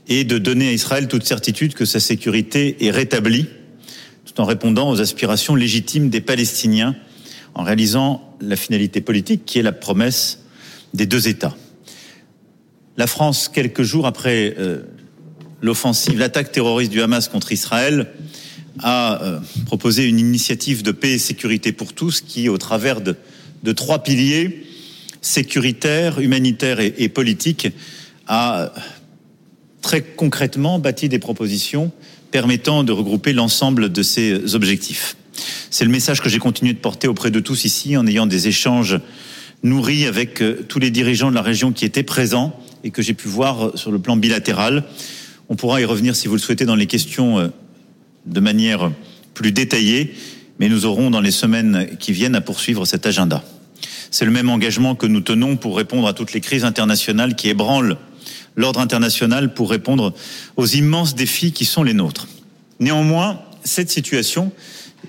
et 0.08 0.24
de 0.24 0.38
donner 0.38 0.70
à 0.70 0.72
Israël 0.72 1.08
toute 1.08 1.26
certitude 1.26 1.74
que 1.74 1.86
sa 1.86 2.00
sécurité 2.00 2.86
est 2.86 2.92
rétablie, 2.92 3.48
tout 4.26 4.40
en 4.42 4.46
répondant 4.46 4.90
aux 4.90 5.02
aspirations 5.02 5.56
légitimes 5.56 6.10
des 6.10 6.22
Palestiniens, 6.22 6.96
en 7.54 7.64
réalisant 7.64 8.36
la 8.40 8.56
finalité 8.56 9.02
politique 9.02 9.44
qui 9.46 9.60
est 9.60 9.64
la 9.64 9.72
promesse 9.72 10.44
des 10.94 11.06
deux 11.06 11.28
États. 11.28 11.56
La 12.96 13.08
France, 13.08 13.50
quelques 13.50 13.84
jours 13.84 14.08
après 14.08 14.56
euh, 14.58 14.84
l'offensive, 15.62 16.18
l'attaque 16.20 16.52
terroriste 16.52 16.92
du 16.92 17.02
Hamas 17.02 17.28
contre 17.28 17.52
Israël, 17.52 18.08
a 18.80 19.22
euh, 19.24 19.40
proposé 19.66 20.06
une 20.06 20.20
initiative 20.20 20.84
de 20.84 20.92
paix 20.92 21.14
et 21.14 21.20
sécurité 21.20 21.72
pour 21.72 21.94
tous 21.94 22.22
qui, 22.22 22.50
au 22.50 22.58
travers 22.58 23.02
de, 23.02 23.16
trois 23.74 24.04
piliers, 24.04 24.64
sécuritaire, 25.22 26.20
humanitaire 26.20 26.80
et, 26.80 26.94
et 26.98 27.10
politique, 27.10 27.70
a 28.28 28.72
très 29.82 30.02
concrètement 30.02 30.80
bâti 30.80 31.10
des 31.10 31.20
propositions 31.20 31.92
permettant 32.32 32.84
de 32.84 32.92
regrouper 32.92 33.34
l'ensemble 33.34 33.92
de 33.92 34.04
ces 34.04 34.54
objectifs. 34.56 35.16
C'est 35.70 35.86
le 35.86 35.92
message 35.92 36.22
que 36.22 36.30
j'ai 36.30 36.40
continué 36.40 36.74
de 36.74 36.80
porter 36.80 37.08
auprès 37.08 37.32
de 37.32 37.40
tous 37.40 37.66
ici 37.66 37.98
en 37.98 38.06
ayant 38.08 38.26
des 38.26 38.48
échanges 38.48 39.00
nourris 39.64 40.06
avec 40.06 40.42
euh, 40.42 40.66
tous 40.68 40.80
les 40.80 40.92
dirigeants 40.92 41.30
de 41.30 41.36
la 41.36 41.42
région 41.42 41.72
qui 41.72 41.86
étaient 41.86 42.04
présents 42.04 42.58
et 42.84 42.92
que 42.92 43.02
j'ai 43.02 43.14
pu 43.14 43.28
voir 43.28 43.72
sur 43.76 43.92
le 43.92 44.00
plan 44.00 44.16
bilatéral. 44.16 44.84
On 45.50 45.56
pourra 45.56 45.80
y 45.80 45.86
revenir 45.86 46.16
si 46.16 46.28
vous 46.28 46.36
le 46.36 46.42
souhaitez 46.42 46.66
dans 46.66 46.76
les 46.76 46.88
questions 46.88 47.40
euh, 47.40 47.48
de 48.26 48.40
manière 48.40 48.92
plus 49.34 49.52
détaillée, 49.52 50.14
mais 50.60 50.68
nous 50.68 50.86
aurons 50.86 51.10
dans 51.10 51.22
les 51.22 51.32
semaines 51.32 51.88
qui 52.00 52.12
viennent 52.12 52.36
à 52.36 52.42
poursuivre 52.42 52.86
cet 52.86 53.06
agenda. 53.06 53.44
C'est 54.12 54.26
le 54.26 54.32
même 54.32 54.50
engagement 54.50 54.96
que 54.96 55.06
nous 55.06 55.22
tenons 55.22 55.56
pour 55.56 55.78
répondre 55.78 56.08
à 56.08 56.14
toutes 56.14 56.34
les 56.34 56.42
crises 56.42 56.66
internationales 56.66 57.36
qui 57.36 57.50
ébranlent 57.50 57.98
l'ordre 58.56 58.80
international 58.80 59.54
pour 59.54 59.70
répondre 59.70 60.14
aux 60.58 60.66
immenses 60.66 61.16
défis 61.16 61.52
qui 61.54 61.66
sont 61.66 61.84
les 61.84 61.94
nôtres. 61.94 62.28
Néanmoins, 62.80 63.42
cette 63.64 63.92
situation, 63.92 64.52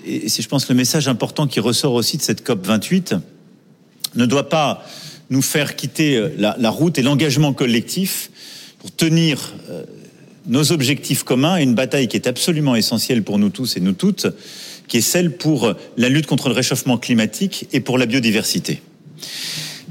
et 0.05 0.29
c'est 0.29 0.41
je 0.41 0.47
pense 0.47 0.69
le 0.69 0.75
message 0.75 1.07
important 1.07 1.47
qui 1.47 1.59
ressort 1.59 1.93
aussi 1.93 2.17
de 2.17 2.21
cette 2.21 2.43
COP 2.43 2.65
28, 2.65 3.15
ne 4.15 4.25
doit 4.25 4.47
pas 4.49 4.85
nous 5.29 5.41
faire 5.41 5.75
quitter 5.75 6.15
euh, 6.15 6.29
la, 6.37 6.55
la 6.59 6.69
route 6.69 6.97
et 6.97 7.01
l'engagement 7.01 7.53
collectif 7.53 8.31
pour 8.79 8.91
tenir 8.95 9.53
euh, 9.69 9.83
nos 10.49 10.71
objectifs 10.71 11.23
communs 11.23 11.57
et 11.57 11.63
une 11.63 11.75
bataille 11.75 12.07
qui 12.07 12.17
est 12.17 12.27
absolument 12.27 12.75
essentielle 12.75 13.23
pour 13.23 13.39
nous 13.39 13.49
tous 13.49 13.77
et 13.77 13.79
nous 13.79 13.93
toutes, 13.93 14.27
qui 14.87 14.97
est 14.97 15.01
celle 15.01 15.37
pour 15.37 15.73
la 15.95 16.09
lutte 16.09 16.25
contre 16.25 16.49
le 16.49 16.55
réchauffement 16.55 16.97
climatique 16.97 17.67
et 17.71 17.79
pour 17.79 17.97
la 17.97 18.05
biodiversité. 18.05 18.81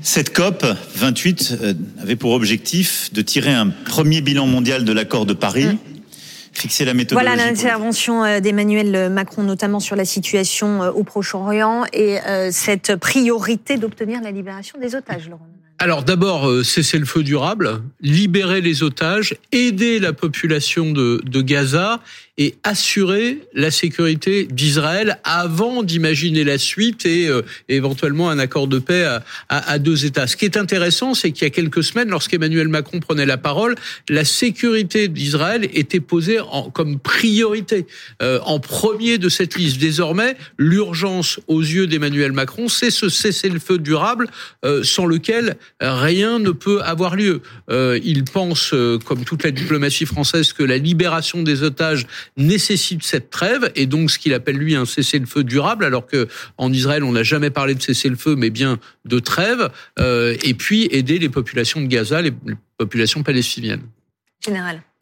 Cette 0.02 0.32
COP 0.32 0.64
28 0.94 1.58
euh, 1.60 1.74
avait 2.00 2.16
pour 2.16 2.32
objectif 2.32 3.12
de 3.12 3.20
tirer 3.20 3.52
un 3.52 3.68
premier 3.68 4.20
bilan 4.20 4.46
mondial 4.46 4.84
de 4.84 4.92
l'accord 4.92 5.26
de 5.26 5.34
Paris. 5.34 5.66
Mmh. 5.66 5.78
Fixer 6.52 6.84
la 6.84 6.94
méthodologie. 6.94 7.34
Voilà 7.34 7.50
l'intervention 7.50 8.24
euh, 8.24 8.40
d'Emmanuel 8.40 9.10
Macron, 9.10 9.42
notamment 9.42 9.80
sur 9.80 9.96
la 9.96 10.04
situation 10.04 10.82
euh, 10.82 10.90
au 10.90 11.04
Proche-Orient 11.04 11.84
et 11.92 12.18
cette 12.50 12.96
priorité 12.96 13.76
d'obtenir 13.76 14.20
la 14.22 14.30
libération 14.30 14.78
des 14.80 14.94
otages, 14.94 15.28
Laurent. 15.28 15.46
Alors 15.78 16.02
d'abord, 16.02 16.64
cesser 16.64 16.98
le 16.98 17.04
feu 17.04 17.22
durable, 17.22 17.80
libérer 18.00 18.60
les 18.60 18.82
otages, 18.82 19.36
aider 19.52 20.00
la 20.00 20.12
population 20.12 20.90
de, 20.90 21.22
de 21.24 21.40
Gaza 21.40 22.00
et 22.38 22.54
assurer 22.62 23.40
la 23.52 23.70
sécurité 23.70 24.44
d'Israël 24.50 25.18
avant 25.24 25.82
d'imaginer 25.82 26.44
la 26.44 26.56
suite 26.56 27.04
et 27.04 27.28
euh, 27.28 27.42
éventuellement 27.68 28.30
un 28.30 28.38
accord 28.38 28.68
de 28.68 28.78
paix 28.78 29.04
à, 29.04 29.24
à, 29.48 29.72
à, 29.72 29.78
deux 29.78 30.06
États. 30.06 30.26
Ce 30.26 30.36
qui 30.36 30.44
est 30.44 30.56
intéressant, 30.56 31.14
c'est 31.14 31.32
qu'il 31.32 31.42
y 31.42 31.46
a 31.46 31.50
quelques 31.50 31.84
semaines, 31.84 32.08
lorsqu'Emmanuel 32.08 32.68
Macron 32.68 33.00
prenait 33.00 33.26
la 33.26 33.36
parole, 33.36 33.74
la 34.08 34.24
sécurité 34.24 35.08
d'Israël 35.08 35.68
était 35.74 36.00
posée 36.00 36.40
en, 36.40 36.70
comme 36.70 36.98
priorité, 36.98 37.86
euh, 38.22 38.38
en 38.44 38.60
premier 38.60 39.18
de 39.18 39.28
cette 39.28 39.56
liste. 39.56 39.78
Désormais, 39.78 40.36
l'urgence 40.56 41.40
aux 41.48 41.60
yeux 41.60 41.86
d'Emmanuel 41.86 42.32
Macron, 42.32 42.68
c'est 42.68 42.90
ce 42.90 43.08
cessez-le-feu 43.08 43.78
durable 43.78 44.28
euh, 44.64 44.82
sans 44.84 45.06
lequel 45.06 45.56
rien 45.80 46.38
ne 46.38 46.50
peut 46.50 46.80
avoir 46.82 47.16
lieu. 47.16 47.42
Euh, 47.70 47.98
il 48.04 48.24
pense, 48.24 48.72
euh, 48.72 48.98
comme 48.98 49.24
toute 49.24 49.44
la 49.44 49.50
diplomatie 49.50 50.06
française, 50.06 50.52
que 50.52 50.62
la 50.62 50.78
libération 50.78 51.42
des 51.42 51.62
otages 51.62 52.06
nécessite 52.36 53.02
cette 53.02 53.30
trêve 53.30 53.70
et 53.74 53.86
donc 53.86 54.10
ce 54.10 54.18
qu'il 54.18 54.34
appelle 54.34 54.56
lui 54.56 54.74
un 54.74 54.84
cessez-le-feu 54.84 55.44
durable, 55.44 55.84
alors 55.84 56.06
que 56.06 56.28
en 56.56 56.72
Israël 56.72 57.04
on 57.04 57.12
n'a 57.12 57.22
jamais 57.22 57.50
parlé 57.50 57.74
de 57.74 57.82
cessez-le-feu, 57.82 58.36
mais 58.36 58.50
bien 58.50 58.78
de 59.04 59.18
trêve, 59.18 59.70
euh, 59.98 60.36
et 60.42 60.54
puis 60.54 60.88
aider 60.90 61.18
les 61.18 61.28
populations 61.28 61.80
de 61.80 61.86
Gaza, 61.86 62.22
les, 62.22 62.32
populations 62.78 63.22
palestiniennes. 63.24 63.82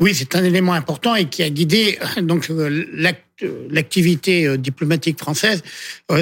Oui, 0.00 0.14
c'est 0.14 0.34
un 0.34 0.44
élément 0.44 0.72
important 0.72 1.14
et 1.14 1.26
qui 1.26 1.42
a 1.42 1.50
guidé 1.50 1.98
donc 2.22 2.50
l'activité 3.70 4.58
diplomatique 4.58 5.18
française 5.18 5.62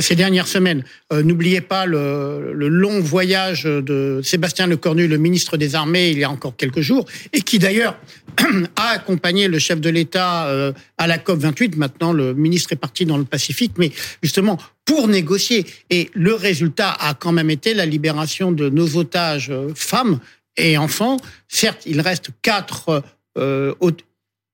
ces 0.01 0.15
dernières 0.15 0.47
semaines. 0.47 0.85
N'oubliez 1.13 1.61
pas 1.61 1.87
le, 1.87 2.53
le, 2.55 2.69
long 2.69 3.01
voyage 3.01 3.65
de 3.65 4.21
Sébastien 4.23 4.67
Lecornu, 4.67 5.07
le 5.07 5.19
ministre 5.19 5.57
des 5.57 5.75
Armées, 5.75 6.11
il 6.11 6.19
y 6.19 6.25
a 6.25 6.31
encore 6.31 6.57
quelques 6.57 6.81
jours, 6.81 7.05
et 7.33 7.41
qui 7.41 7.59
d'ailleurs 7.59 7.99
a 8.77 8.89
accompagné 8.91 9.49
le 9.49 9.59
chef 9.59 9.81
de 9.81 9.91
l'État 9.91 10.73
à 10.99 11.07
la 11.07 11.19
COP 11.19 11.39
28. 11.41 11.77
Maintenant, 11.77 12.13
le 12.13 12.35
ministre 12.35 12.73
est 12.73 12.77
parti 12.77 13.07
dans 13.07 13.19
le 13.19 13.25
Pacifique, 13.25 13.73
mais 13.79 13.91
justement 14.23 14.59
pour 14.85 15.09
négocier. 15.09 15.67
Et 15.91 16.11
le 16.15 16.35
résultat 16.35 16.91
a 16.91 17.15
quand 17.15 17.33
même 17.33 17.51
été 17.51 17.75
la 17.75 17.87
libération 17.87 18.53
de 18.53 18.69
nos 18.69 18.97
otages 18.97 19.53
femmes 19.75 20.21
et 20.57 20.77
enfants. 20.79 21.17
Certes, 21.49 21.83
il 21.87 22.01
reste 22.01 22.31
quatre 22.43 23.03
euh, 23.39 23.75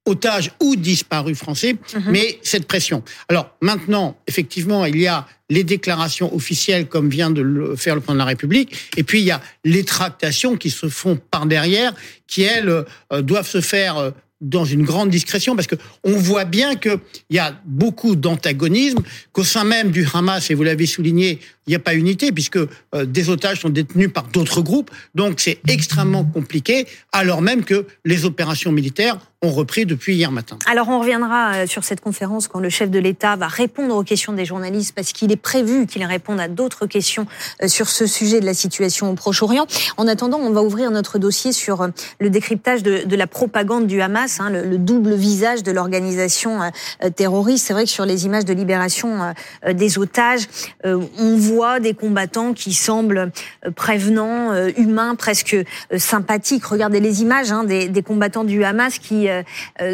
otages 0.07 0.51
ou 0.61 0.77
disparus 0.77 1.39
français, 1.39 1.77
mhm. 1.95 2.03
mais 2.11 2.39
cette 2.43 2.67
pression. 2.67 3.03
Alors 3.29 3.55
maintenant, 3.61 4.17
effectivement, 4.27 4.85
il 4.85 4.99
y 4.99 5.07
a 5.07 5.27
les 5.49 5.65
déclarations 5.65 6.35
officielles 6.35 6.87
comme 6.87 7.09
vient 7.09 7.31
de 7.31 7.43
le 7.43 7.77
faire 7.77 7.95
le 7.95 8.01
président 8.01 8.15
de 8.15 8.19
la 8.19 8.25
République, 8.25 8.91
et 8.97 9.03
puis 9.03 9.21
il 9.21 9.27
y 9.27 9.31
a 9.31 9.41
les 9.65 9.85
tractations 9.85 10.57
qui 10.57 10.71
se 10.71 10.89
font 10.89 11.19
par 11.31 11.47
derrière, 11.47 11.95
qui 12.27 12.43
elles 12.43 12.85
euh, 13.13 13.23
doivent 13.23 13.49
se 13.49 13.61
faire 13.61 13.99
euh, 13.99 14.11
dans 14.41 14.65
une 14.65 14.83
grande 14.83 15.11
discrétion 15.11 15.55
parce 15.55 15.67
que 15.67 15.77
on 16.05 16.13
voit 16.13 16.45
bien 16.45 16.77
qu'il 16.77 16.99
y 17.31 17.39
a 17.39 17.61
beaucoup 17.65 18.17
d'antagonisme, 18.17 19.01
qu'au 19.33 19.45
sein 19.45 19.65
même 19.65 19.91
du 19.91 20.07
Hamas, 20.13 20.51
et 20.51 20.55
vous 20.55 20.63
l'avez 20.63 20.87
souligné, 20.87 21.41
il 21.67 21.71
n'y 21.71 21.77
a 21.77 21.81
pas 21.81 21.95
unité 21.95 22.33
puisque 22.33 22.57
euh, 22.57 23.05
des 23.05 23.29
otages 23.29 23.61
sont 23.61 23.69
détenus 23.69 24.11
par 24.13 24.29
d'autres 24.29 24.63
groupes. 24.63 24.91
Donc 25.15 25.41
c'est 25.41 25.61
extrêmement 25.69 26.25
compliqué, 26.25 26.87
alors 27.13 27.43
même 27.43 27.65
que 27.65 27.87
les 28.05 28.25
opérations 28.25 28.73
militaires 28.73 29.19
ont 29.43 29.51
repris 29.51 29.87
depuis 29.87 30.17
hier 30.17 30.31
matin. 30.31 30.59
Alors 30.71 30.89
on 30.91 31.01
reviendra 31.01 31.55
euh, 31.55 31.67
sur 31.67 31.83
cette 31.83 32.01
conférence 32.01 32.47
quand 32.47 32.61
le 32.61 32.69
chef 32.69 32.91
de 32.91 32.99
l'État 32.99 33.37
va 33.37 33.49
répondre 33.49 33.97
aux 33.97 34.03
questions 34.03 34.35
des 34.35 34.45
journalistes 34.45 34.95
parce 34.95 35.13
qu'il 35.13 35.33
est 35.33 35.37
prévu 35.37 35.87
qu'il 35.87 36.05
réponde 36.05 36.41
à 36.41 36.49
d'autres 36.49 36.87
questions 36.87 37.27
euh, 37.63 37.69
sur 37.69 37.89
ce 37.89 38.07
sujet 38.07 38.41
de 38.41 38.47
la 38.47 38.53
situation 38.53 39.11
au 39.11 39.15
Proche-Orient. 39.15 39.67
En 39.97 40.07
attendant, 40.09 40.39
on 40.39 40.51
va 40.51 40.63
ouvrir 40.63 40.91
notre 40.91 41.19
dossier 41.19 41.53
sur 41.53 41.89
le 42.19 42.31
décryptage 42.31 42.83
de, 42.83 43.17
la 43.17 43.27
propagande 43.27 43.87
du 43.87 44.01
Hamas, 44.01 44.41
hein, 44.41 44.51
le, 44.51 44.63
le, 44.63 44.79
double 44.79 45.15
visage 45.15 45.63
de 45.63 45.73
l'organisation 45.73 46.61
terroriste. 47.17 47.67
C'est 47.67 47.73
vrai 47.73 47.85
que 47.85 47.91
sur 47.91 48.07
les 48.07 48.25
images 48.25 48.45
de 48.45 48.55
libération 48.55 49.35
des 49.71 49.99
otages, 49.99 50.49
on 50.85 51.37
voit 51.37 51.81
des 51.81 51.95
combattants 51.95 52.55
qui 52.55 52.73
semblent 52.73 53.31
euh, 53.67 53.71
prévenants, 53.71 54.53
euh, 54.53 54.71
humains, 54.77 55.15
presque 55.15 55.55
euh, 55.55 55.99
sympathiques. 55.99 56.65
Regardez 56.65 57.01
les 57.01 57.23
images 57.23 57.53
hein, 57.53 57.65
des, 57.65 58.03
combattants 58.03 58.45
du 58.45 58.65
Hamas 58.65 58.99
qui 58.99 59.29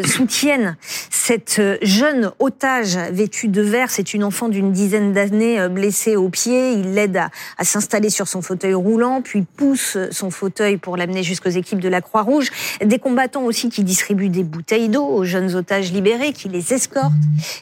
soutiennent 0.05 0.77
cette 1.09 1.61
jeune 1.81 2.31
otage 2.39 2.97
vêtue 3.11 3.47
de 3.47 3.61
vert. 3.61 3.89
C'est 3.89 4.13
une 4.13 4.23
enfant 4.23 4.49
d'une 4.49 4.71
dizaine 4.71 5.13
d'années 5.13 5.67
blessée 5.69 6.15
au 6.15 6.29
pied. 6.29 6.73
Il 6.73 6.93
l'aide 6.93 7.17
à, 7.17 7.63
s'installer 7.63 8.09
sur 8.09 8.27
son 8.27 8.41
fauteuil 8.41 8.73
roulant, 8.73 9.21
puis 9.21 9.41
pousse 9.41 9.97
son 10.11 10.29
fauteuil 10.31 10.77
pour 10.77 10.97
l'amener 10.97 11.23
jusqu'aux 11.23 11.49
équipes 11.49 11.79
de 11.79 11.89
la 11.89 12.01
Croix-Rouge. 12.01 12.49
Des 12.83 12.99
combattants 12.99 13.43
aussi 13.43 13.69
qui 13.69 13.83
distribuent 13.83 14.29
des 14.29 14.43
bouteilles 14.43 14.89
d'eau 14.89 15.05
aux 15.05 15.23
jeunes 15.23 15.55
otages 15.55 15.91
libérés, 15.91 16.33
qui 16.33 16.49
les 16.49 16.73
escortent, 16.73 17.11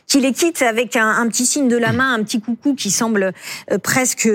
qui 0.08 0.20
les 0.20 0.32
quittent 0.32 0.62
avec 0.62 0.96
un, 0.96 1.28
petit 1.28 1.46
signe 1.46 1.68
de 1.68 1.78
la 1.78 1.92
main, 1.92 2.14
un 2.14 2.24
petit 2.24 2.42
coucou 2.42 2.76
qui 2.76 2.92
semble 2.92 3.34
presque 3.84 4.30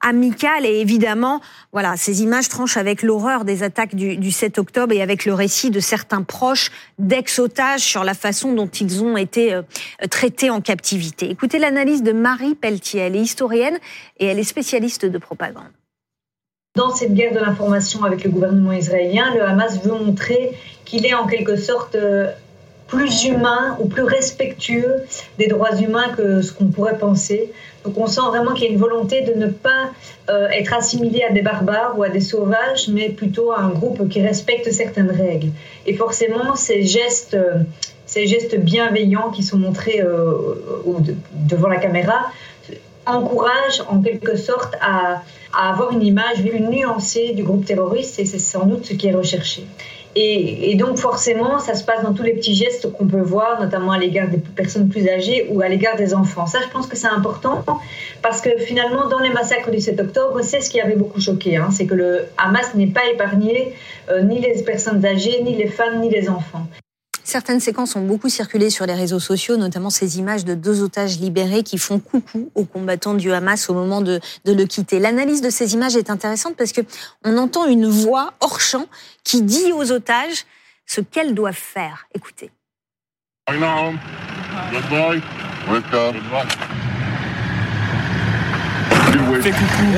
amicale. 0.00 0.66
Et 0.66 0.80
évidemment, 0.80 1.40
voilà, 1.72 1.96
ces 1.96 2.22
images 2.22 2.48
tranchent 2.48 2.76
avec 2.76 3.02
l'horreur 3.02 3.44
des 3.44 3.62
attaques 3.62 3.94
du, 3.94 4.30
7 4.30 4.58
octobre 4.58 4.92
et 4.94 5.02
avec 5.02 5.24
le 5.24 5.34
récit 5.34 5.70
de 5.70 5.80
certains 5.80 6.22
proches 6.22 6.70
d'ex-otages 6.98 7.80
sur 7.80 8.04
la 8.04 8.14
façon 8.14 8.52
dont 8.52 8.68
ils 8.68 9.02
ont 9.02 9.16
été 9.16 9.54
euh, 9.54 9.62
traités 10.10 10.50
en 10.50 10.60
captivité. 10.60 11.30
Écoutez 11.30 11.58
l'analyse 11.58 12.02
de 12.02 12.12
Marie 12.12 12.54
Pelletier. 12.54 13.00
Elle 13.00 13.16
est 13.16 13.20
historienne 13.20 13.78
et 14.18 14.26
elle 14.26 14.38
est 14.38 14.44
spécialiste 14.44 15.06
de 15.06 15.18
propagande. 15.18 15.72
Dans 16.76 16.90
cette 16.90 17.14
guerre 17.14 17.32
de 17.32 17.38
l'information 17.38 18.02
avec 18.02 18.24
le 18.24 18.30
gouvernement 18.30 18.72
israélien, 18.72 19.32
le 19.34 19.42
Hamas 19.42 19.80
veut 19.84 19.92
montrer 19.92 20.50
qu'il 20.84 21.06
est 21.06 21.14
en 21.14 21.26
quelque 21.26 21.56
sorte 21.56 21.94
euh, 21.94 22.32
plus 22.94 23.24
humain 23.24 23.76
ou 23.80 23.86
plus 23.86 24.02
respectueux 24.02 24.96
des 25.38 25.46
droits 25.46 25.76
humains 25.76 26.10
que 26.16 26.42
ce 26.42 26.52
qu'on 26.52 26.66
pourrait 26.66 26.98
penser. 26.98 27.52
Donc 27.84 27.98
on 27.98 28.06
sent 28.06 28.22
vraiment 28.28 28.54
qu'il 28.54 28.64
y 28.64 28.68
a 28.68 28.70
une 28.70 28.78
volonté 28.78 29.22
de 29.22 29.34
ne 29.34 29.46
pas 29.46 29.90
euh, 30.30 30.48
être 30.48 30.72
assimilé 30.72 31.22
à 31.22 31.32
des 31.32 31.42
barbares 31.42 31.98
ou 31.98 32.02
à 32.02 32.08
des 32.08 32.20
sauvages, 32.20 32.88
mais 32.88 33.10
plutôt 33.10 33.52
à 33.52 33.60
un 33.60 33.68
groupe 33.68 34.08
qui 34.08 34.22
respecte 34.22 34.70
certaines 34.72 35.10
règles. 35.10 35.50
Et 35.86 35.94
forcément, 35.94 36.56
ces 36.56 36.82
gestes, 36.82 37.34
euh, 37.34 37.58
ces 38.06 38.26
gestes 38.26 38.58
bienveillants 38.58 39.30
qui 39.30 39.42
sont 39.42 39.58
montrés 39.58 40.00
euh, 40.00 40.54
devant 41.32 41.68
la 41.68 41.76
caméra 41.76 42.30
encouragent 43.06 43.82
en 43.88 44.00
quelque 44.00 44.36
sorte 44.36 44.74
à, 44.80 45.22
avoir 45.52 45.92
une 45.92 46.02
image 46.02 46.42
plus 46.42 46.60
nuancée 46.60 47.32
du 47.32 47.44
groupe 47.44 47.64
terroriste, 47.64 48.18
et 48.18 48.24
c'est 48.24 48.40
sans 48.40 48.66
doute 48.66 48.86
ce 48.86 48.94
qui 48.94 49.06
est 49.06 49.14
recherché. 49.14 49.64
Et, 50.16 50.74
donc 50.76 50.98
forcément, 50.98 51.58
ça 51.58 51.74
se 51.74 51.84
passe 51.84 52.02
dans 52.02 52.12
tous 52.14 52.22
les 52.22 52.34
petits 52.34 52.54
gestes 52.54 52.92
qu'on 52.92 53.06
peut 53.06 53.20
voir, 53.20 53.60
notamment 53.60 53.92
à 53.92 53.98
l'égard 53.98 54.28
des 54.28 54.38
personnes 54.38 54.88
plus 54.88 55.08
âgées 55.08 55.48
ou 55.50 55.60
à 55.60 55.68
l'égard 55.68 55.96
des 55.96 56.14
enfants. 56.14 56.46
Ça, 56.46 56.58
je 56.62 56.68
pense 56.68 56.86
que 56.86 56.96
c'est 56.96 57.08
important 57.08 57.64
parce 58.22 58.40
que 58.40 58.50
finalement, 58.58 59.08
dans 59.08 59.18
les 59.18 59.30
massacres 59.30 59.70
du 59.70 59.80
7 59.80 60.00
octobre, 60.00 60.40
c'est 60.42 60.60
ce 60.60 60.70
qui 60.70 60.80
avait 60.80 60.96
beaucoup 60.96 61.20
choqué. 61.20 61.56
Hein, 61.56 61.68
c'est 61.72 61.86
que 61.86 61.94
le 61.94 62.26
Hamas 62.38 62.74
n'est 62.74 62.86
pas 62.86 63.06
épargné 63.12 63.74
euh, 64.08 64.22
ni 64.22 64.40
les 64.40 64.62
personnes 64.62 65.04
âgées, 65.04 65.42
ni 65.42 65.56
les 65.56 65.68
femmes, 65.68 66.00
ni 66.00 66.10
les 66.10 66.28
enfants. 66.28 66.66
Certaines 67.24 67.58
séquences 67.58 67.96
ont 67.96 68.04
beaucoup 68.04 68.28
circulé 68.28 68.68
sur 68.68 68.84
les 68.84 68.92
réseaux 68.92 69.18
sociaux, 69.18 69.56
notamment 69.56 69.88
ces 69.88 70.18
images 70.18 70.44
de 70.44 70.52
deux 70.52 70.82
otages 70.82 71.18
libérés 71.18 71.62
qui 71.62 71.78
font 71.78 71.98
coucou 71.98 72.50
aux 72.54 72.66
combattants 72.66 73.14
du 73.14 73.32
Hamas 73.32 73.70
au 73.70 73.74
moment 73.74 74.02
de, 74.02 74.20
le 74.44 74.64
quitter. 74.66 74.98
L'analyse 74.98 75.40
de 75.40 75.48
ces 75.48 75.72
images 75.72 75.96
est 75.96 76.10
intéressante 76.10 76.54
parce 76.54 76.72
que 76.72 76.82
on 77.24 77.38
entend 77.38 77.64
une 77.64 77.86
voix 77.86 78.34
hors 78.40 78.60
champ 78.60 78.84
qui 79.24 79.40
dit 79.40 79.72
aux 79.72 79.90
otages 79.90 80.44
ce 80.84 81.00
qu'elles 81.00 81.34
doivent 81.34 81.54
faire. 81.54 82.06
Écoutez. 82.14 82.50
Fais 89.40 89.50
coucou. 89.50 89.96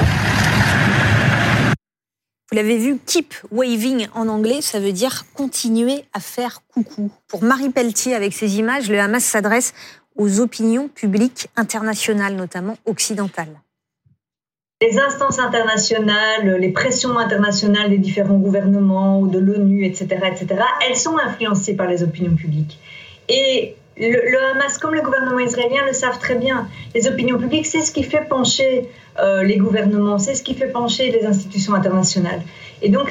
Vous 2.51 2.57
l'avez 2.57 2.79
vu, 2.79 2.99
keep 3.05 3.35
waving 3.51 4.07
en 4.15 4.29
anglais, 4.29 4.61
ça 4.61 4.79
veut 4.79 4.93
dire 4.93 5.25
continuer 5.35 6.05
à 6.13 6.21
faire 6.21 6.63
coucou. 6.69 7.11
Pour 7.27 7.43
Marie 7.43 7.71
Pelletier, 7.71 8.15
avec 8.15 8.33
ces 8.33 8.59
images, 8.59 8.89
le 8.89 9.01
Hamas 9.01 9.25
s'adresse 9.25 9.75
aux 10.17 10.39
opinions 10.41 10.89
publiques 10.89 11.49
internationales, 11.57 12.37
notamment 12.37 12.77
occidentales. 12.87 13.61
Les 14.81 14.97
instances 14.99 15.41
internationales, 15.41 16.57
les 16.61 16.71
pressions 16.71 17.19
internationales 17.19 17.91
des 17.91 17.99
différents 17.99 18.39
gouvernements 18.39 19.19
ou 19.21 19.27
de 19.27 19.39
l'ONU, 19.39 19.85
etc., 19.85 20.07
etc., 20.27 20.61
elles 20.87 20.97
sont 20.97 21.17
influencées 21.19 21.75
par 21.75 21.89
les 21.89 22.05
opinions 22.05 22.37
publiques. 22.37 22.79
Et 23.29 23.75
le, 23.99 24.51
Hamas, 24.53 24.79
comme 24.79 24.95
le 24.95 25.03
gouvernement 25.03 25.39
israélien, 25.39 25.85
le 25.87 25.93
savent 25.93 26.19
très 26.19 26.35
bien. 26.35 26.69
Les 26.95 27.07
opinions 27.07 27.39
publiques, 27.39 27.67
c'est 27.67 27.83
ce 27.83 27.93
qui 27.93 28.03
fait 28.03 28.27
pencher 28.29 28.89
euh, 29.19 29.43
les 29.43 29.57
gouvernements, 29.57 30.19
c'est 30.19 30.35
ce 30.35 30.43
qui 30.43 30.55
fait 30.55 30.69
pencher 30.69 31.11
les 31.11 31.25
institutions 31.25 31.75
internationales. 31.75 32.43
Et 32.83 32.89
donc, 32.89 33.11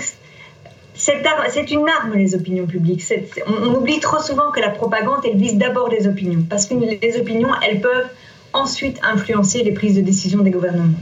c'est 0.94 1.72
une 1.72 1.90
arme, 1.90 2.14
les 2.14 2.36
opinions 2.36 2.68
publiques. 2.68 3.04
On, 3.48 3.54
on, 3.54 3.76
oublie 3.76 4.00
trop 4.00 4.22
souvent 4.22 4.52
que 4.52 4.60
la 4.60 4.70
propagande, 4.70 5.20
elle 5.26 5.38
vise 5.38 5.56
d'abord 5.56 5.90
les 5.90 6.08
opinions, 6.08 6.46
parce 6.50 6.66
que 6.66 6.76
les 6.76 7.18
opinions, 7.20 7.50
elles 7.68 7.82
peuvent 7.82 8.10
ensuite 8.54 9.00
influencer 9.04 9.64
les 9.64 9.74
prises 9.74 9.96
de 9.96 10.02
décision 10.02 10.40
des 10.40 10.52
gouvernements. 10.52 10.94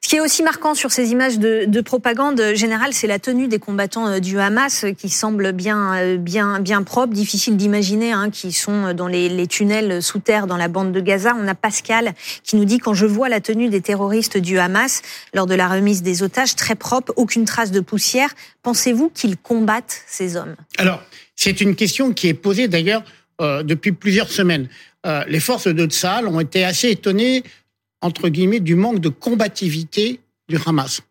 Ce 0.00 0.08
qui 0.08 0.16
est 0.16 0.20
aussi 0.20 0.42
marquant 0.42 0.74
sur 0.74 0.92
ces 0.92 1.10
images 1.10 1.38
de, 1.38 1.80
propagande 1.80 2.40
générale, 2.54 2.92
c'est 2.92 3.06
la 3.06 3.18
tenue 3.18 3.48
des 3.48 3.58
combattants 3.58 4.08
euh, 4.08 4.18
du 4.20 4.38
Hamas 4.38 4.86
qui 4.96 5.08
semble 5.08 5.52
bien, 5.52 5.94
euh, 5.96 6.16
bien, 6.16 6.60
bien 6.60 6.82
propre. 6.82 7.12
Difficile 7.12 7.56
d'imaginer 7.56 8.12
hein, 8.12 8.30
qui 8.30 8.52
sont 8.52 8.94
dans 8.94 9.08
les, 9.08 9.46
tunnels 9.46 10.02
sous 10.02 10.18
terre 10.18 10.46
dans 10.46 10.56
la 10.56 10.68
bande 10.68 10.92
de 10.92 11.00
Gaza. 11.00 11.34
On 11.38 11.48
a 11.48 11.54
Pascal 11.54 12.12
qui 12.44 12.56
nous 12.56 12.64
dit 12.64 12.78
quand 12.78 12.94
je 12.94 13.06
vois 13.06 13.28
la 13.28 13.40
tenue 13.40 13.68
des 13.68 13.80
terroristes 13.80 14.38
du 14.38 14.58
Hamas 14.58 15.02
lors 15.34 15.46
de 15.46 15.54
la 15.54 15.68
remise 15.68 16.02
des 16.02 16.22
otages, 16.22 16.54
très 16.54 16.74
propre, 16.74 17.12
aucune 17.16 17.44
trace 17.44 17.70
de 17.70 17.80
poussière. 17.80 18.30
Pensez-vous 18.62 19.10
qu'ils 19.10 19.36
combattent 19.36 20.02
ces 20.06 20.36
hommes? 20.36 20.54
Alors, 20.78 21.02
c'est 21.34 21.60
une 21.60 21.74
question 21.74 22.12
qui 22.12 22.28
est 22.28 22.34
posée 22.34 22.68
d'ailleurs 22.68 23.02
euh, 23.40 23.62
depuis 23.62 23.92
plusieurs 23.92 24.30
semaines. 24.30 24.68
les 25.26 25.40
forces 25.40 25.68
de 25.68 25.86
Tsahal 25.86 26.28
ont 26.28 26.40
été 26.40 26.64
assez 26.64 26.90
étonnées 26.90 27.42
entre 28.00 28.28
guillemets, 28.28 28.60
du 28.60 28.74
manque 28.74 29.00
de 29.00 29.08
combativité 29.08 30.20
du 30.48 30.58
Hamas. 30.64 31.02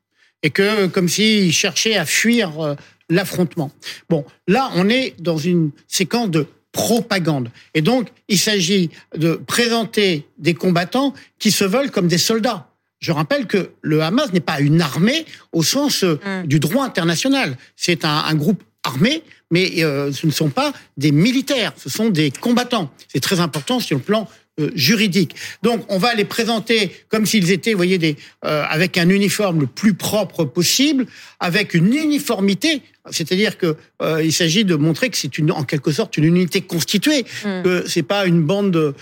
Et 0.44 0.50
que, 0.50 0.88
comme 0.88 1.10
s'ils 1.10 1.52
cherchaient 1.52 1.96
à 1.96 2.06
fuir 2.06 2.60
euh, 2.60 2.76
l'affrontement. 3.10 3.72
Bon, 4.10 4.26
là, 4.48 4.72
on 4.76 4.90
est 4.90 5.16
dans 5.20 5.38
une 5.38 5.72
séquence 5.88 6.30
de 6.30 6.48
propagande. 6.72 7.50
Et 7.74 7.82
donc, 7.82 8.10
il 8.28 8.38
s'agit 8.38 8.90
de 9.16 9.34
présenter 9.34 10.28
des 10.38 10.54
combattants 10.54 11.14
qui 11.40 11.52
se 11.52 11.64
veulent 11.64 11.92
comme 11.92 12.08
des 12.08 12.18
soldats. 12.18 12.70
Je 13.00 13.12
rappelle 13.12 13.46
que 13.46 13.72
le 13.82 14.02
Hamas 14.02 14.32
n'est 14.34 14.40
pas 14.40 14.60
une 14.60 14.82
armée 14.82 15.26
au 15.54 15.64
sens 15.64 16.04
euh, 16.04 16.20
mm. 16.26 16.48
du 16.48 16.60
droit 16.60 16.86
international. 16.86 17.58
C'est 17.76 18.06
un, 18.06 18.34
groupe 18.36 18.64
armé, 18.84 19.24
mais 19.52 19.84
euh, 19.84 20.12
ce 20.12 20.26
ne 20.26 20.32
sont 20.32 20.50
pas 20.50 20.74
des 20.98 21.12
militaires, 21.12 21.74
ce 21.78 21.90
sont 21.90 22.10
des 22.10 22.32
combattants. 22.32 22.92
C'est 23.08 23.20
très 23.20 23.40
important 23.40 23.80
sur 23.80 23.98
le 23.98 24.04
plan 24.04 24.28
euh, 24.60 24.72
juridique. 24.74 25.36
Donc, 25.62 25.86
on 25.88 26.00
va 26.00 26.16
les 26.16 26.26
présenter 26.26 26.92
comme 27.10 27.28
s'ils 27.28 27.52
étaient, 27.52 27.74
vous 27.74 27.78
voyez, 27.78 28.00
des, 28.00 28.16
euh, 28.44 28.64
avec 28.68 28.98
un 28.98 29.08
uniforme 29.10 29.60
le 29.62 29.68
plus 29.68 29.94
propre 29.94 30.46
possible, 30.46 31.06
avec 31.40 31.76
une 31.76 31.94
uniformité. 31.94 32.82
C'est-à-dire 33.12 33.60
que 33.60 33.76
euh, 34.02 34.24
il 34.24 34.34
s'agit 34.34 34.66
de 34.66 34.74
montrer 34.74 35.10
que 35.10 35.18
c'est 35.18 35.38
une, 35.38 35.52
en 35.52 35.64
quelque 35.64 35.92
sorte, 35.92 36.18
une 36.18 36.24
unité 36.24 36.62
constituée, 36.62 37.24
mm. 37.46 37.62
que 37.62 37.84
c'est 37.88 38.02
pas 38.02 38.26
une 38.26 38.42
bande 38.42 38.72
de, 38.72 38.96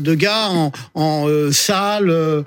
de 0.00 0.14
gars 0.16 0.48
en, 0.48 0.72
en 0.94 1.52
salle, 1.52 2.44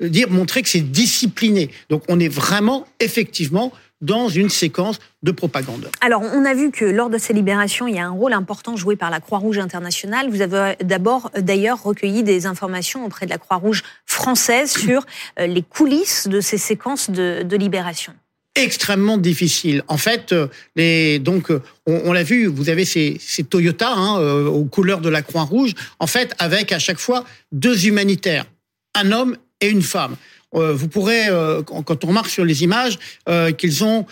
dire 0.00 0.30
montrer 0.30 0.62
que 0.62 0.68
c'est 0.68 0.88
discipliné. 0.92 1.70
Donc, 1.90 2.04
on 2.06 2.20
est 2.20 2.28
vraiment 2.28 2.86
effectivement 3.00 3.72
dans 4.00 4.28
une 4.28 4.50
séquence 4.50 4.98
de 5.22 5.30
propagande. 5.30 5.90
Alors, 6.00 6.22
on 6.22 6.44
a 6.44 6.54
vu 6.54 6.70
que 6.70 6.84
lors 6.84 7.10
de 7.10 7.18
ces 7.18 7.32
libérations, 7.32 7.86
il 7.86 7.96
y 7.96 7.98
a 7.98 8.06
un 8.06 8.10
rôle 8.10 8.32
important 8.32 8.76
joué 8.76 8.96
par 8.96 9.10
la 9.10 9.20
Croix-Rouge 9.20 9.58
internationale. 9.58 10.28
Vous 10.30 10.42
avez 10.42 10.76
d'abord, 10.84 11.30
d'ailleurs, 11.38 11.82
recueilli 11.82 12.22
des 12.22 12.46
informations 12.46 13.04
auprès 13.04 13.26
de 13.26 13.30
la 13.30 13.38
Croix-Rouge 13.38 13.82
française 14.04 14.70
sur 14.70 15.06
euh, 15.38 15.46
les 15.46 15.62
coulisses 15.62 16.28
de 16.28 16.40
ces 16.40 16.58
séquences 16.58 17.10
de, 17.10 17.42
de 17.42 17.56
libération 17.56 18.12
extrêmement 18.58 19.18
difficile. 19.18 19.82
En 19.86 19.98
fait, 19.98 20.32
euh, 20.32 20.48
les, 20.76 21.18
donc 21.18 21.50
euh, 21.50 21.60
on, 21.84 22.14
l'a 22.14 22.22
vu, 22.22 22.46
vous 22.46 22.70
avez 22.70 22.86
ces, 22.86 23.18
ces 23.20 23.44
Toyota 23.44 23.92
hein, 23.92 24.18
aux 24.46 24.64
couleurs 24.64 25.02
de 25.02 25.10
la 25.10 25.20
Croix-Rouge, 25.20 25.74
en 25.98 26.06
fait, 26.06 26.32
avec 26.38 26.72
à 26.72 26.78
chaque 26.78 26.98
fois 26.98 27.26
deux 27.52 27.86
humanitaires, 27.86 28.46
un 28.94 29.12
homme 29.12 29.36
et 29.60 29.68
une 29.68 29.82
femme. 29.82 30.16
Euh, 30.54 30.72
vous 30.72 30.88
pourrez, 30.88 31.28
euh, 31.28 31.62
quand 31.62 32.04
on 32.04 32.08
remarque 32.08 32.30
sur 32.30 32.44
les 32.44 32.62
images, 32.62 32.98
euh, 33.28 33.52
qu'ils 33.52 33.84
ont 33.84 34.06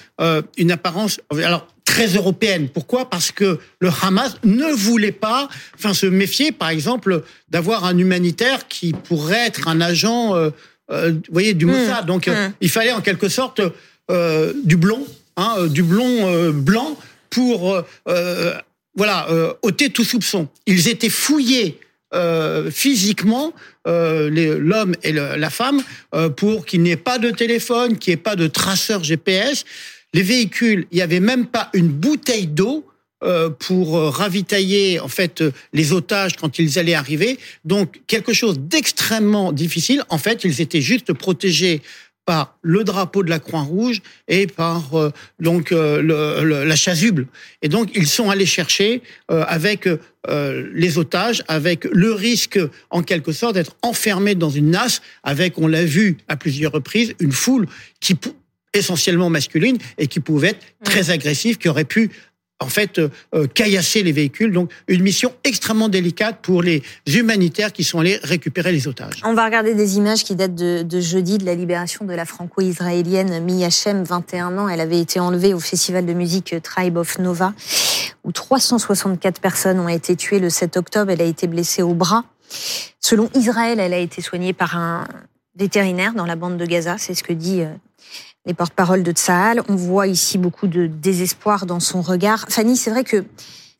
une 0.57 0.73
apparence 0.73 1.21
alors 1.31 1.69
très 1.85 2.07
européenne. 2.09 2.69
Pourquoi? 2.69 3.09
Parce 3.09 3.31
que 3.31 3.59
le 3.79 3.91
Hamas 4.03 4.37
ne 4.43 4.73
voulait 4.73 5.13
pas, 5.13 5.49
enfin, 5.75 5.95
se 5.95 6.07
méfier, 6.07 6.51
par 6.51 6.71
exemple, 6.71 7.23
d'avoir 7.51 7.85
un 7.85 7.97
humanitaire 7.99 8.67
qui 8.69 8.93
pourrait 8.93 9.47
être 9.47 9.69
un 9.69 9.81
agent, 9.81 10.35
vous 10.89 11.23
voyez, 11.31 11.55
du 11.55 11.67
mmh. 11.67 11.71
Mossad. 11.71 12.07
Donc, 12.07 12.27
mmh. 12.27 12.53
il 12.61 12.71
fallait 12.71 12.93
en 12.93 13.01
quelque 13.01 13.29
sorte 13.29 13.61
du 14.11 14.77
blond, 14.77 15.07
hein, 15.37 15.67
du 15.67 15.83
blond 15.83 16.51
blanc 16.53 16.97
pour 17.31 17.83
voilà, 18.97 19.29
ôter 19.63 19.91
tout 19.91 20.05
soupçon. 20.05 20.49
Ils 20.67 20.89
étaient 20.89 21.11
fouillés 21.11 21.79
euh, 22.15 22.71
physiquement 22.71 23.53
euh, 23.87 24.31
l'homme 24.59 24.95
et 25.03 25.13
la 25.13 25.51
femme 25.51 25.83
euh, 26.15 26.29
pour 26.29 26.65
qu'il 26.65 26.83
n'y 26.83 26.91
ait 26.91 26.97
pas 26.97 27.19
de 27.19 27.31
téléphone, 27.31 27.99
qu'il 27.99 28.13
n'y 28.13 28.15
ait 28.15 28.23
pas 28.23 28.37
de 28.37 28.47
traceur 28.47 29.03
GPS. 29.03 29.65
Les 30.13 30.23
véhicules, 30.23 30.87
il 30.93 30.97
n'y 30.97 31.03
avait 31.03 31.21
même 31.21 31.47
pas 31.47 31.71
une 31.73 31.89
bouteille 31.89 32.47
d'eau 32.47 32.87
pour 33.59 33.99
ravitailler 34.15 35.01
en 35.01 35.09
fait 35.09 35.43
les 35.73 35.95
otages 35.95 36.37
quand 36.37 36.59
ils 36.59 36.79
allaient 36.79 36.93
arriver. 36.93 37.39
Donc 37.65 38.03
quelque 38.07 38.35
chose 38.35 38.59
d'extrêmement 38.59 39.51
difficile. 39.51 40.05
En 40.11 40.19
fait, 40.19 40.45
ils 40.45 40.61
étaient 40.61 40.83
juste 40.83 41.15
protégés 41.15 41.81
par 42.25 42.57
le 42.63 42.85
drapeau 42.85 43.23
de 43.23 43.31
la 43.31 43.39
Croix-Rouge 43.39 44.01
et 44.29 44.47
par 44.47 44.95
euh, 44.95 45.11
donc 45.41 45.73
euh, 45.73 46.01
le, 46.01 46.65
la 46.65 46.77
chasuble. 46.77 47.27
Et 47.63 47.69
donc 47.69 47.91
ils 47.95 48.07
sont 48.07 48.31
allés 48.31 48.47
chercher 48.47 49.03
euh, 49.31 49.45
avec 49.47 49.89
les 50.27 50.97
otages, 50.97 51.45
avec 51.49 51.85
le 51.85 52.13
risque 52.13 52.59
en 52.89 53.03
quelque 53.03 53.31
sorte 53.31 53.57
d'être 53.57 53.77
enfermés 53.83 54.35
dans 54.35 54.49
une 54.49 54.71
nasse, 54.71 55.03
avec 55.23 55.59
on 55.59 55.67
l'a 55.67 55.85
vu 55.85 56.17
à 56.29 56.37
plusieurs 56.37 56.73
reprises 56.73 57.13
une 57.21 57.33
foule 57.33 57.67
qui 58.01 58.17
essentiellement 58.73 59.29
masculine 59.29 59.77
et 59.99 60.07
qui 60.07 60.21
pouvait 60.21 60.49
être 60.49 60.65
très 60.83 61.11
agressive, 61.11 61.59
qui 61.59 61.69
aurait 61.69 61.85
pu 61.85 62.11
en 62.61 62.69
fait 62.69 62.99
euh, 62.99 63.09
euh, 63.35 63.47
caillasser 63.47 64.03
les 64.03 64.13
véhicules. 64.13 64.53
Donc 64.53 64.71
une 64.89 65.03
mission 65.03 65.33
extrêmement 65.45 65.89
délicate 65.89 66.39
pour 66.43 66.63
les 66.63 66.83
humanitaires 67.07 67.73
qui 67.73 67.85
sont 67.85 68.01
allés 68.01 68.19
récupérer 68.23 68.73
les 68.73 68.89
otages. 68.89 69.21
On 69.25 69.35
va 69.35 69.45
regarder 69.45 69.75
des 69.75 69.97
images 69.97 70.25
qui 70.25 70.35
datent 70.35 70.55
de, 70.55 71.01
jeudi 71.01 71.39
de 71.39 71.45
la 71.45 71.55
libération 71.55 72.05
de 72.05 72.13
la 72.13 72.25
franco-israélienne 72.25 73.45
Mia 73.45 73.71
Shem, 73.71 74.05
21 74.05 74.59
ans. 74.59 74.69
Elle 74.69 74.81
avait 74.81 75.01
été 75.01 75.21
enlevée 75.21 75.55
au 75.55 75.61
festival 75.61 76.07
de 76.07 76.13
musique 76.13 76.55
Tribe 76.63 76.97
of 76.97 77.19
Nova, 77.19 77.53
où 78.25 78.33
364 78.33 79.41
personnes 79.41 79.81
ont 79.81 79.89
été 79.89 80.17
tuées 80.17 80.39
le 80.39 80.51
7 80.51 80.77
octobre. 80.77 81.11
Elle 81.11 81.23
a 81.23 81.27
été 81.27 81.47
blessée 81.47 81.83
au 81.83 81.95
bras. 81.95 82.25
Selon 83.01 83.29
Israël, 83.35 83.81
elle 83.81 83.93
a 83.93 83.99
été 83.99 84.23
soignée 84.23 84.53
par 84.53 84.77
un 84.77 85.07
vétérinaire 85.57 86.15
dans 86.15 86.27
la 86.27 86.37
bande 86.37 86.57
de 86.57 86.67
Gaza. 86.67 86.97
C'est 86.99 87.15
ce 87.15 87.23
que 87.23 87.33
dit 87.33 87.63
euh, 87.63 87.69
les 88.47 88.55
porte-paroles 88.55 89.03
de 89.03 89.13
Tsahal. 89.13 89.63
On 89.69 89.77
voit 89.77 90.07
ici 90.07 90.39
beaucoup 90.39 90.67
de 90.67 90.87
désespoir 90.87 91.67
dans 91.67 91.81
son 91.81 92.03
regard. 92.03 92.47
Fanny, 92.49 92.77
c'est 92.77 92.91
vrai 92.91 93.05
que 93.05 93.25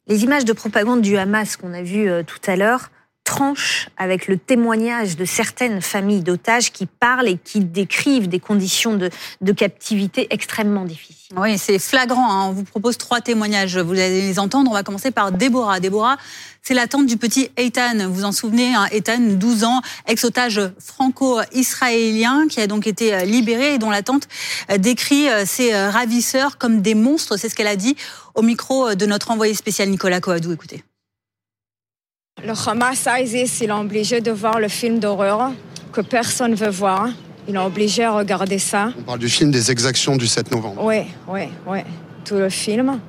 les 0.07 0.25
images 0.25 0.45
de 0.45 0.53
propagande 0.53 1.01
du 1.01 1.17
Hamas 1.17 1.57
qu'on 1.57 1.73
a 1.73 1.83
vues 1.83 2.09
euh, 2.09 2.23
tout 2.23 2.39
à 2.47 2.57
l'heure 2.57 2.91
tranchent 3.25 3.89
avec 3.97 4.29
le 4.29 4.37
témoignage 4.37 5.17
de 5.17 5.25
certaines 5.25 5.81
familles 5.81 6.21
d'otages 6.21 6.73
qui 6.73 6.85
parlent 6.85 7.27
et 7.27 7.39
qui 7.39 7.61
décrivent 7.61 8.29
des 8.29 8.39
conditions 8.39 8.95
de, 8.95 9.09
de 9.41 9.53
captivité 9.53 10.27
extrêmement 10.29 10.85
difficiles. 10.85 11.35
Oui, 11.39 11.57
c'est 11.57 11.79
flagrant. 11.79 12.31
Hein. 12.31 12.49
On 12.49 12.53
vous 12.53 12.65
propose 12.65 12.99
trois 12.99 13.23
témoignages. 13.23 13.79
Vous 13.79 13.93
allez 13.93 14.21
les 14.21 14.39
entendre. 14.39 14.71
On 14.71 14.75
va 14.75 14.83
commencer 14.83 15.11
par 15.11 15.33
Déborah. 15.33 15.81
Déborah, 15.81 16.19
c'est 16.67 16.75
l'attente 16.75 17.07
du 17.07 17.19
petit 17.19 17.51
Eitan. 17.59 17.99
Vous 18.07 18.15
vous 18.15 18.25
en 18.25 18.33
souvenez, 18.33 18.75
hein, 18.75 18.87
Eitan, 18.91 19.19
12 19.21 19.65
ans, 19.65 19.83
ex-otage 20.07 20.61
franco-israélien, 20.79 22.49
qui 22.49 22.61
a 22.61 22.67
donc 22.67 22.87
été 22.87 23.15
euh, 23.15 23.25
libéré 23.25 23.75
et 23.75 23.79
dont 23.79 23.91
l'attente 23.91 24.27
euh, 24.71 24.79
décrit 24.79 25.29
euh, 25.29 25.45
ses 25.45 25.75
ravisseurs 25.75 26.57
comme 26.57 26.81
des 26.81 26.95
monstres. 26.95 27.37
C'est 27.37 27.51
ce 27.51 27.55
qu'elle 27.55 27.67
a 27.67 27.77
dit 27.77 27.97
au 28.35 28.41
micro 28.41 28.95
de 28.95 29.07
notre 29.07 29.31
envoyé 29.31 29.53
spécial 29.53 29.91
Nicolas 29.91 30.21
Coadou. 30.21 30.53
Écoutez. 30.53 30.83
Le 32.43 32.53
Hamas 32.67 33.07
ISIS, 33.21 33.61
il 33.61 33.69
est 33.69 33.73
obligé 33.73 34.21
de 34.23 34.31
voir 34.31 34.59
le 34.59 34.69
film 34.69 34.99
d'horreur 34.99 35.53
que 35.93 36.01
personne 36.01 36.53
ne 36.53 36.57
veut 36.57 36.71
voir. 36.71 37.11
Il 37.47 37.55
est 37.55 37.59
obligé 37.59 38.05
à 38.05 38.13
regarder 38.13 38.59
ça. 38.59 38.91
On 38.99 39.03
parle 39.03 39.19
du 39.19 39.29
film 39.29 39.51
des 39.51 39.71
exactions 39.71 40.17
du 40.17 40.27
7 40.27 40.51
novembre. 40.51 40.83
Oui, 40.83 41.03
oui, 41.29 41.43
oui. 41.67 41.81
Tout 42.25 42.37
le 42.37 42.49
film. 42.49 43.01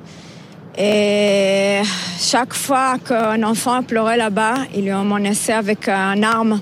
Et 0.78 1.82
chaque 2.20 2.54
fois 2.54 2.98
qu'un 3.00 3.42
enfant 3.44 3.82
pleurait 3.82 4.18
là-bas, 4.18 4.56
il 4.76 4.86
lui 4.86 4.92
menaçait 4.92 5.54
avec 5.54 5.88
une 5.88 6.24
arme 6.24 6.60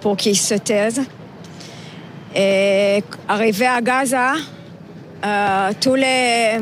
pour 0.00 0.16
qu'il 0.16 0.36
se 0.36 0.54
taise. 0.54 1.02
Et 2.34 3.02
arrivé 3.26 3.66
à 3.66 3.80
Gaza, 3.80 4.34
euh, 5.24 5.72
tous 5.80 5.96
les 5.96 6.58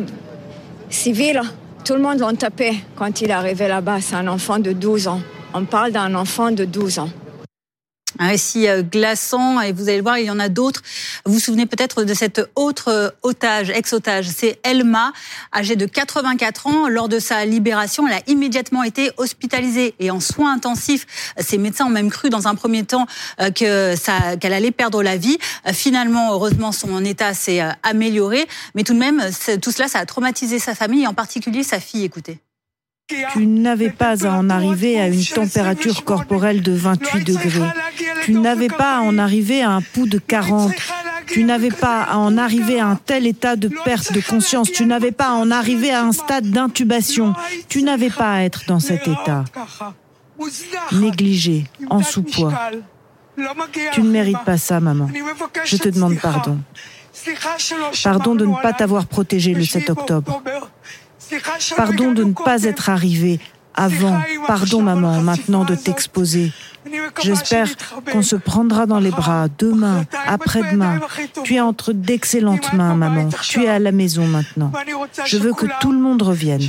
civils, 0.88 1.42
tout 1.84 1.94
le 1.94 2.00
monde 2.00 2.18
l'ont 2.18 2.34
tapé 2.34 2.72
quand 2.94 3.20
il 3.20 3.30
est 3.30 3.34
arrivé 3.34 3.68
là-bas. 3.68 4.00
C'est 4.00 4.16
un 4.16 4.28
enfant 4.28 4.58
de 4.58 4.72
12 4.72 5.08
ans. 5.08 5.20
On 5.52 5.64
parle 5.64 5.92
d'un 5.92 6.14
enfant 6.14 6.50
de 6.50 6.64
12 6.64 6.98
ans 7.00 7.10
un 8.18 8.28
récit 8.28 8.68
euh, 8.68 8.82
glaçant 8.82 9.60
et 9.60 9.72
vous 9.72 9.88
allez 9.88 9.98
le 9.98 10.02
voir, 10.02 10.18
il 10.18 10.26
y 10.26 10.30
en 10.30 10.38
a 10.38 10.48
d'autres. 10.48 10.82
Vous 11.24 11.34
vous 11.34 11.40
souvenez 11.40 11.66
peut-être 11.66 12.04
de 12.04 12.14
cette 12.14 12.40
autre 12.54 12.88
euh, 12.88 13.10
otage, 13.22 13.70
ex-otage, 13.70 14.28
c'est 14.28 14.58
Elma, 14.62 15.12
âgée 15.54 15.76
de 15.76 15.86
84 15.86 16.66
ans. 16.66 16.88
Lors 16.88 17.08
de 17.08 17.18
sa 17.18 17.44
libération, 17.44 18.06
elle 18.06 18.14
a 18.14 18.22
immédiatement 18.26 18.82
été 18.82 19.10
hospitalisée 19.16 19.94
et 19.98 20.10
en 20.10 20.20
soins 20.20 20.54
intensifs. 20.54 21.06
Ses 21.38 21.58
médecins 21.58 21.86
ont 21.86 21.90
même 21.90 22.10
cru 22.10 22.30
dans 22.30 22.48
un 22.48 22.54
premier 22.54 22.84
temps 22.84 23.06
euh, 23.40 23.50
que 23.50 23.94
ça, 23.96 24.36
qu'elle 24.36 24.52
allait 24.52 24.70
perdre 24.70 25.02
la 25.02 25.16
vie. 25.16 25.38
Finalement, 25.72 26.32
heureusement, 26.32 26.72
son 26.72 27.04
état 27.04 27.34
s'est 27.34 27.60
amélioré, 27.82 28.46
mais 28.74 28.82
tout 28.82 28.94
de 28.94 28.98
même, 28.98 29.22
tout 29.60 29.70
cela, 29.70 29.88
ça 29.88 29.98
a 29.98 30.06
traumatisé 30.06 30.58
sa 30.58 30.74
famille 30.74 31.02
et 31.02 31.06
en 31.06 31.14
particulier 31.14 31.62
sa 31.62 31.80
fille. 31.80 32.04
Écoutez. 32.04 32.40
Tu 33.08 33.46
n'avais 33.46 33.90
pas 33.90 34.26
à 34.26 34.30
en 34.32 34.50
arriver 34.50 35.00
à 35.00 35.06
une 35.06 35.24
température 35.24 36.02
corporelle 36.02 36.60
de 36.60 36.72
28 36.72 37.24
degrés. 37.24 37.70
Tu 38.24 38.32
n'avais 38.32 38.68
pas 38.68 38.96
à 38.96 39.00
en 39.00 39.16
arriver 39.16 39.62
à 39.62 39.70
un 39.70 39.80
pouls 39.80 40.08
de 40.08 40.18
40. 40.18 40.72
Tu 41.28 41.44
n'avais 41.44 41.70
pas 41.70 42.02
à 42.02 42.16
en 42.16 42.36
arriver 42.36 42.80
à 42.80 42.88
un 42.88 42.96
tel 42.96 43.26
état 43.28 43.54
de 43.54 43.68
perte 43.84 44.12
de 44.12 44.20
conscience. 44.20 44.72
Tu 44.72 44.86
n'avais 44.86 45.12
pas 45.12 45.28
à 45.28 45.32
en 45.34 45.52
arriver 45.52 45.92
à 45.92 46.02
un 46.02 46.10
stade 46.10 46.50
d'intubation. 46.50 47.34
Tu 47.68 47.84
n'avais 47.84 48.10
pas 48.10 48.32
à 48.32 48.42
être 48.42 48.64
dans 48.66 48.80
cet 48.80 49.06
état. 49.06 49.44
Négligé, 50.90 51.64
en 51.88 52.02
sous-poids. 52.02 52.52
Tu 53.92 54.02
ne 54.02 54.10
mérites 54.10 54.44
pas 54.44 54.58
ça, 54.58 54.80
maman. 54.80 55.08
Je 55.64 55.76
te 55.76 55.88
demande 55.88 56.18
pardon. 56.20 56.58
Pardon 58.02 58.34
de 58.34 58.46
ne 58.46 58.54
pas 58.60 58.72
t'avoir 58.72 59.06
protégé 59.06 59.54
le 59.54 59.64
7 59.64 59.90
octobre. 59.90 60.42
Pardon 61.76 62.12
de 62.12 62.24
ne 62.24 62.32
pas 62.32 62.64
être 62.64 62.90
arrivé 62.90 63.40
avant. 63.74 64.20
Pardon 64.46 64.82
maman, 64.82 65.20
maintenant 65.20 65.64
de 65.64 65.74
t'exposer. 65.74 66.52
J'espère 67.22 67.68
qu'on 68.10 68.22
se 68.22 68.36
prendra 68.36 68.86
dans 68.86 69.00
les 69.00 69.10
bras 69.10 69.48
demain, 69.58 70.04
après-demain. 70.26 71.00
Tu 71.44 71.54
es 71.56 71.60
entre 71.60 71.92
d'excellentes 71.92 72.72
mains, 72.72 72.94
maman. 72.94 73.28
Tu 73.42 73.64
es 73.64 73.68
à 73.68 73.78
la 73.78 73.92
maison 73.92 74.26
maintenant. 74.26 74.72
Je 75.24 75.38
veux 75.38 75.52
que 75.52 75.66
tout 75.80 75.92
le 75.92 75.98
monde 75.98 76.22
revienne 76.22 76.62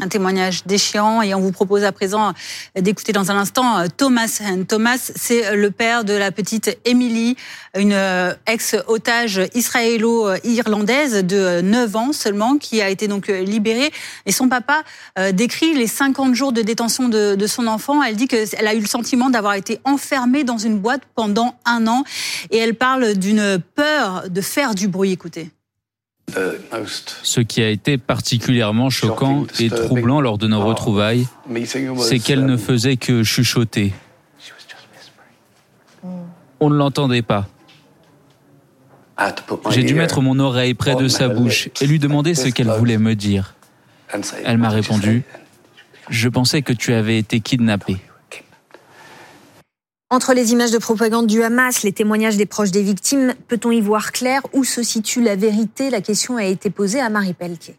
un 0.00 0.08
témoignage 0.08 0.64
déchirant 0.64 1.22
et 1.22 1.34
on 1.34 1.40
vous 1.40 1.52
propose 1.52 1.84
à 1.84 1.92
présent 1.92 2.32
d'écouter 2.78 3.12
dans 3.12 3.30
un 3.30 3.36
instant 3.36 3.88
Thomas 3.96 4.40
Thomas, 4.68 5.10
c'est 5.16 5.56
le 5.56 5.70
père 5.70 6.04
de 6.04 6.12
la 6.12 6.30
petite 6.30 6.78
Emily, 6.84 7.36
une 7.76 7.98
ex-otage 8.46 9.40
israélo-irlandaise 9.54 11.24
de 11.24 11.60
9 11.60 11.96
ans 11.96 12.12
seulement 12.12 12.58
qui 12.58 12.80
a 12.80 12.90
été 12.90 13.08
donc 13.08 13.28
libérée. 13.28 13.90
Et 14.26 14.32
son 14.32 14.48
papa 14.48 14.82
euh, 15.18 15.32
décrit 15.32 15.74
les 15.74 15.86
50 15.86 16.34
jours 16.34 16.52
de 16.52 16.62
détention 16.62 17.08
de, 17.08 17.34
de 17.34 17.46
son 17.46 17.66
enfant. 17.66 18.02
Elle 18.02 18.16
dit 18.16 18.28
qu'elle 18.28 18.66
a 18.66 18.74
eu 18.74 18.80
le 18.80 18.86
sentiment 18.86 19.30
d'avoir 19.30 19.54
été 19.54 19.80
enfermée 19.84 20.44
dans 20.44 20.58
une 20.58 20.78
boîte 20.78 21.02
pendant 21.14 21.54
un 21.64 21.86
an 21.86 22.04
et 22.50 22.58
elle 22.58 22.74
parle 22.74 23.14
d'une 23.14 23.58
peur 23.74 24.24
de 24.28 24.40
faire 24.40 24.74
du 24.74 24.88
bruit. 24.88 25.12
Écoutez. 25.12 25.50
Ce 27.22 27.40
qui 27.40 27.62
a 27.62 27.68
été 27.68 27.98
particulièrement 27.98 28.90
choquant 28.90 29.46
et 29.58 29.70
troublant 29.70 30.20
lors 30.20 30.38
de 30.38 30.46
nos 30.46 30.64
retrouvailles, 30.64 31.26
c'est 31.98 32.18
qu'elle 32.18 32.44
ne 32.44 32.56
faisait 32.56 32.96
que 32.96 33.22
chuchoter. 33.22 33.92
On 36.60 36.70
ne 36.70 36.76
l'entendait 36.76 37.22
pas. 37.22 37.48
J'ai 39.70 39.82
dû 39.82 39.94
mettre 39.94 40.20
mon 40.20 40.38
oreille 40.38 40.74
près 40.74 40.94
de 40.94 41.08
sa 41.08 41.28
bouche 41.28 41.68
et 41.80 41.86
lui 41.86 41.98
demander 41.98 42.34
ce 42.34 42.48
qu'elle 42.48 42.70
voulait 42.70 42.98
me 42.98 43.14
dire. 43.14 43.54
Elle 44.44 44.58
m'a 44.58 44.70
répondu, 44.70 45.24
je 46.08 46.28
pensais 46.28 46.62
que 46.62 46.72
tu 46.72 46.94
avais 46.94 47.18
été 47.18 47.40
kidnappé. 47.40 47.98
Entre 50.10 50.32
les 50.32 50.52
images 50.52 50.70
de 50.70 50.78
propagande 50.78 51.26
du 51.26 51.42
Hamas, 51.42 51.82
les 51.82 51.92
témoignages 51.92 52.38
des 52.38 52.46
proches 52.46 52.70
des 52.70 52.82
victimes, 52.82 53.34
peut-on 53.46 53.70
y 53.70 53.82
voir 53.82 54.10
clair 54.10 54.40
où 54.54 54.64
se 54.64 54.82
situe 54.82 55.22
la 55.22 55.36
vérité? 55.36 55.90
La 55.90 56.00
question 56.00 56.38
a 56.38 56.44
été 56.44 56.70
posée 56.70 56.98
à 56.98 57.10
Marie 57.10 57.34
Pelletier. 57.34 57.76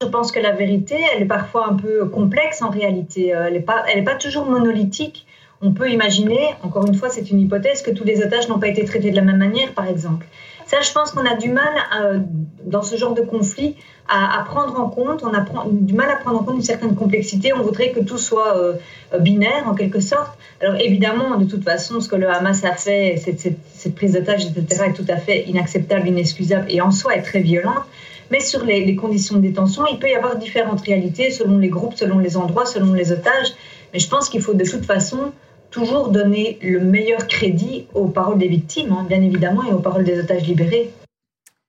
Je 0.00 0.06
pense 0.06 0.32
que 0.32 0.40
la 0.40 0.52
vérité, 0.52 0.96
elle 1.14 1.24
est 1.24 1.26
parfois 1.26 1.68
un 1.68 1.74
peu 1.74 2.06
complexe 2.06 2.62
en 2.62 2.70
réalité. 2.70 3.26
Elle 3.26 3.52
n'est 3.52 3.60
pas, 3.60 3.84
pas 4.06 4.14
toujours 4.14 4.46
monolithique. 4.46 5.26
On 5.60 5.72
peut 5.72 5.90
imaginer, 5.90 6.54
encore 6.62 6.86
une 6.86 6.94
fois, 6.94 7.10
c'est 7.10 7.30
une 7.30 7.40
hypothèse, 7.40 7.82
que 7.82 7.90
tous 7.90 8.04
les 8.04 8.22
otages 8.22 8.48
n'ont 8.48 8.58
pas 8.58 8.68
été 8.68 8.82
traités 8.86 9.10
de 9.10 9.16
la 9.16 9.22
même 9.22 9.36
manière, 9.36 9.74
par 9.74 9.86
exemple. 9.86 10.24
Ça, 10.68 10.82
je 10.82 10.92
pense 10.92 11.12
qu'on 11.12 11.24
a 11.24 11.34
du 11.34 11.48
mal, 11.48 11.72
euh, 11.98 12.18
dans 12.62 12.82
ce 12.82 12.96
genre 12.96 13.14
de 13.14 13.22
conflit, 13.22 13.74
à, 14.06 14.44
prendre 14.46 14.78
en 14.78 14.90
compte. 14.90 15.22
On 15.24 15.32
a 15.32 15.44
du 15.70 15.94
mal 15.94 16.10
à 16.10 16.16
prendre 16.16 16.40
en 16.40 16.44
compte 16.44 16.56
une 16.56 16.62
certaine 16.62 16.94
complexité. 16.94 17.54
On 17.54 17.62
voudrait 17.62 17.92
que 17.92 18.00
tout 18.00 18.18
soit 18.18 18.54
euh, 18.58 18.74
binaire, 19.18 19.66
en 19.66 19.74
quelque 19.74 20.00
sorte. 20.00 20.38
Alors, 20.60 20.76
évidemment, 20.78 21.36
de 21.38 21.46
toute 21.46 21.64
façon, 21.64 22.02
ce 22.02 22.08
que 22.08 22.16
le 22.16 22.28
Hamas 22.28 22.64
a 22.64 22.74
fait, 22.74 23.16
cette, 23.16 23.94
prise 23.94 24.12
d'otage, 24.12 24.44
etc., 24.44 24.84
est 24.88 24.92
tout 24.92 25.06
à 25.08 25.16
fait 25.16 25.44
inacceptable, 25.48 26.06
inexcusable 26.06 26.66
et 26.68 26.82
en 26.82 26.90
soi 26.90 27.16
est 27.16 27.22
très 27.22 27.40
violente. 27.40 27.84
Mais 28.30 28.40
sur 28.40 28.62
les 28.62 28.94
conditions 28.94 29.36
de 29.36 29.40
détention, 29.40 29.84
il 29.90 29.98
peut 29.98 30.10
y 30.10 30.14
avoir 30.14 30.36
différentes 30.36 30.82
réalités 30.82 31.30
selon 31.30 31.56
les 31.56 31.68
groupes, 31.68 31.94
selon 31.96 32.18
les 32.18 32.36
endroits, 32.36 32.66
selon 32.66 32.92
les 32.92 33.10
otages. 33.10 33.54
Mais 33.94 34.00
je 34.00 34.08
pense 34.08 34.28
qu'il 34.28 34.42
faut 34.42 34.52
de 34.52 34.64
toute 34.64 34.84
façon 34.84 35.32
toujours 35.70 36.08
donner 36.08 36.58
le 36.62 36.80
meilleur 36.80 37.26
crédit 37.26 37.86
aux 37.94 38.08
paroles 38.08 38.38
des 38.38 38.48
victimes, 38.48 38.92
hein, 38.92 39.06
bien 39.08 39.22
évidemment, 39.22 39.64
et 39.64 39.72
aux 39.72 39.80
paroles 39.80 40.04
des 40.04 40.18
otages 40.18 40.46
libérés. 40.46 40.90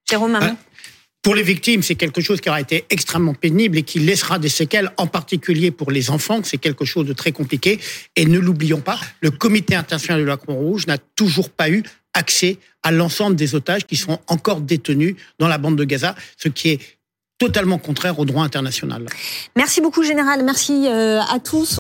Jérôme 0.10 0.36
hein, 0.36 0.58
pour 1.22 1.36
les 1.36 1.44
victimes, 1.44 1.84
c'est 1.84 1.96
quelque 1.96 2.22
chose 2.22 2.40
qui 2.40 2.50
aura 2.50 2.62
été 2.62 2.86
extrêmement 2.90 3.34
pénible 3.34 3.78
et 3.78 3.84
qui 3.84 4.00
laissera 4.00 4.40
des 4.40 4.48
séquelles, 4.48 4.90
en 4.96 5.06
particulier 5.06 5.70
pour 5.70 5.92
les 5.92 6.10
enfants. 6.12 6.40
C'est 6.44 6.58
quelque 6.58 6.86
chose 6.86 7.06
de 7.06 7.14
très 7.14 7.34
compliqué. 7.34 7.80
Et 8.16 8.26
ne 8.26 8.40
l'oublions 8.40 8.80
pas, 8.80 8.98
le 9.20 9.30
Comité 9.30 9.76
international 9.76 10.22
de 10.22 10.26
la 10.26 10.38
Croix-Rouge 10.38 10.88
n'a 10.88 10.98
toujours 10.98 11.50
pas 11.50 11.70
eu 11.70 11.84
accès 12.14 12.58
à 12.84 12.92
l'ensemble 12.92 13.36
des 13.36 13.54
otages 13.54 13.86
qui 13.86 13.98
sont 13.98 14.20
encore 14.28 14.62
détenus 14.62 15.16
dans 15.40 15.50
la 15.50 15.58
bande 15.58 15.76
de 15.76 15.84
Gaza, 15.84 16.16
ce 16.38 16.48
qui 16.48 16.70
est 16.70 16.80
totalement 17.38 17.78
contraire 17.78 18.20
au 18.20 18.26
droit 18.26 18.44
international. 18.44 19.06
Merci 19.56 19.82
beaucoup, 19.82 20.04
Général. 20.04 20.44
Merci 20.44 20.88
euh, 20.88 21.22
à 21.22 21.40
tous. 21.40 21.78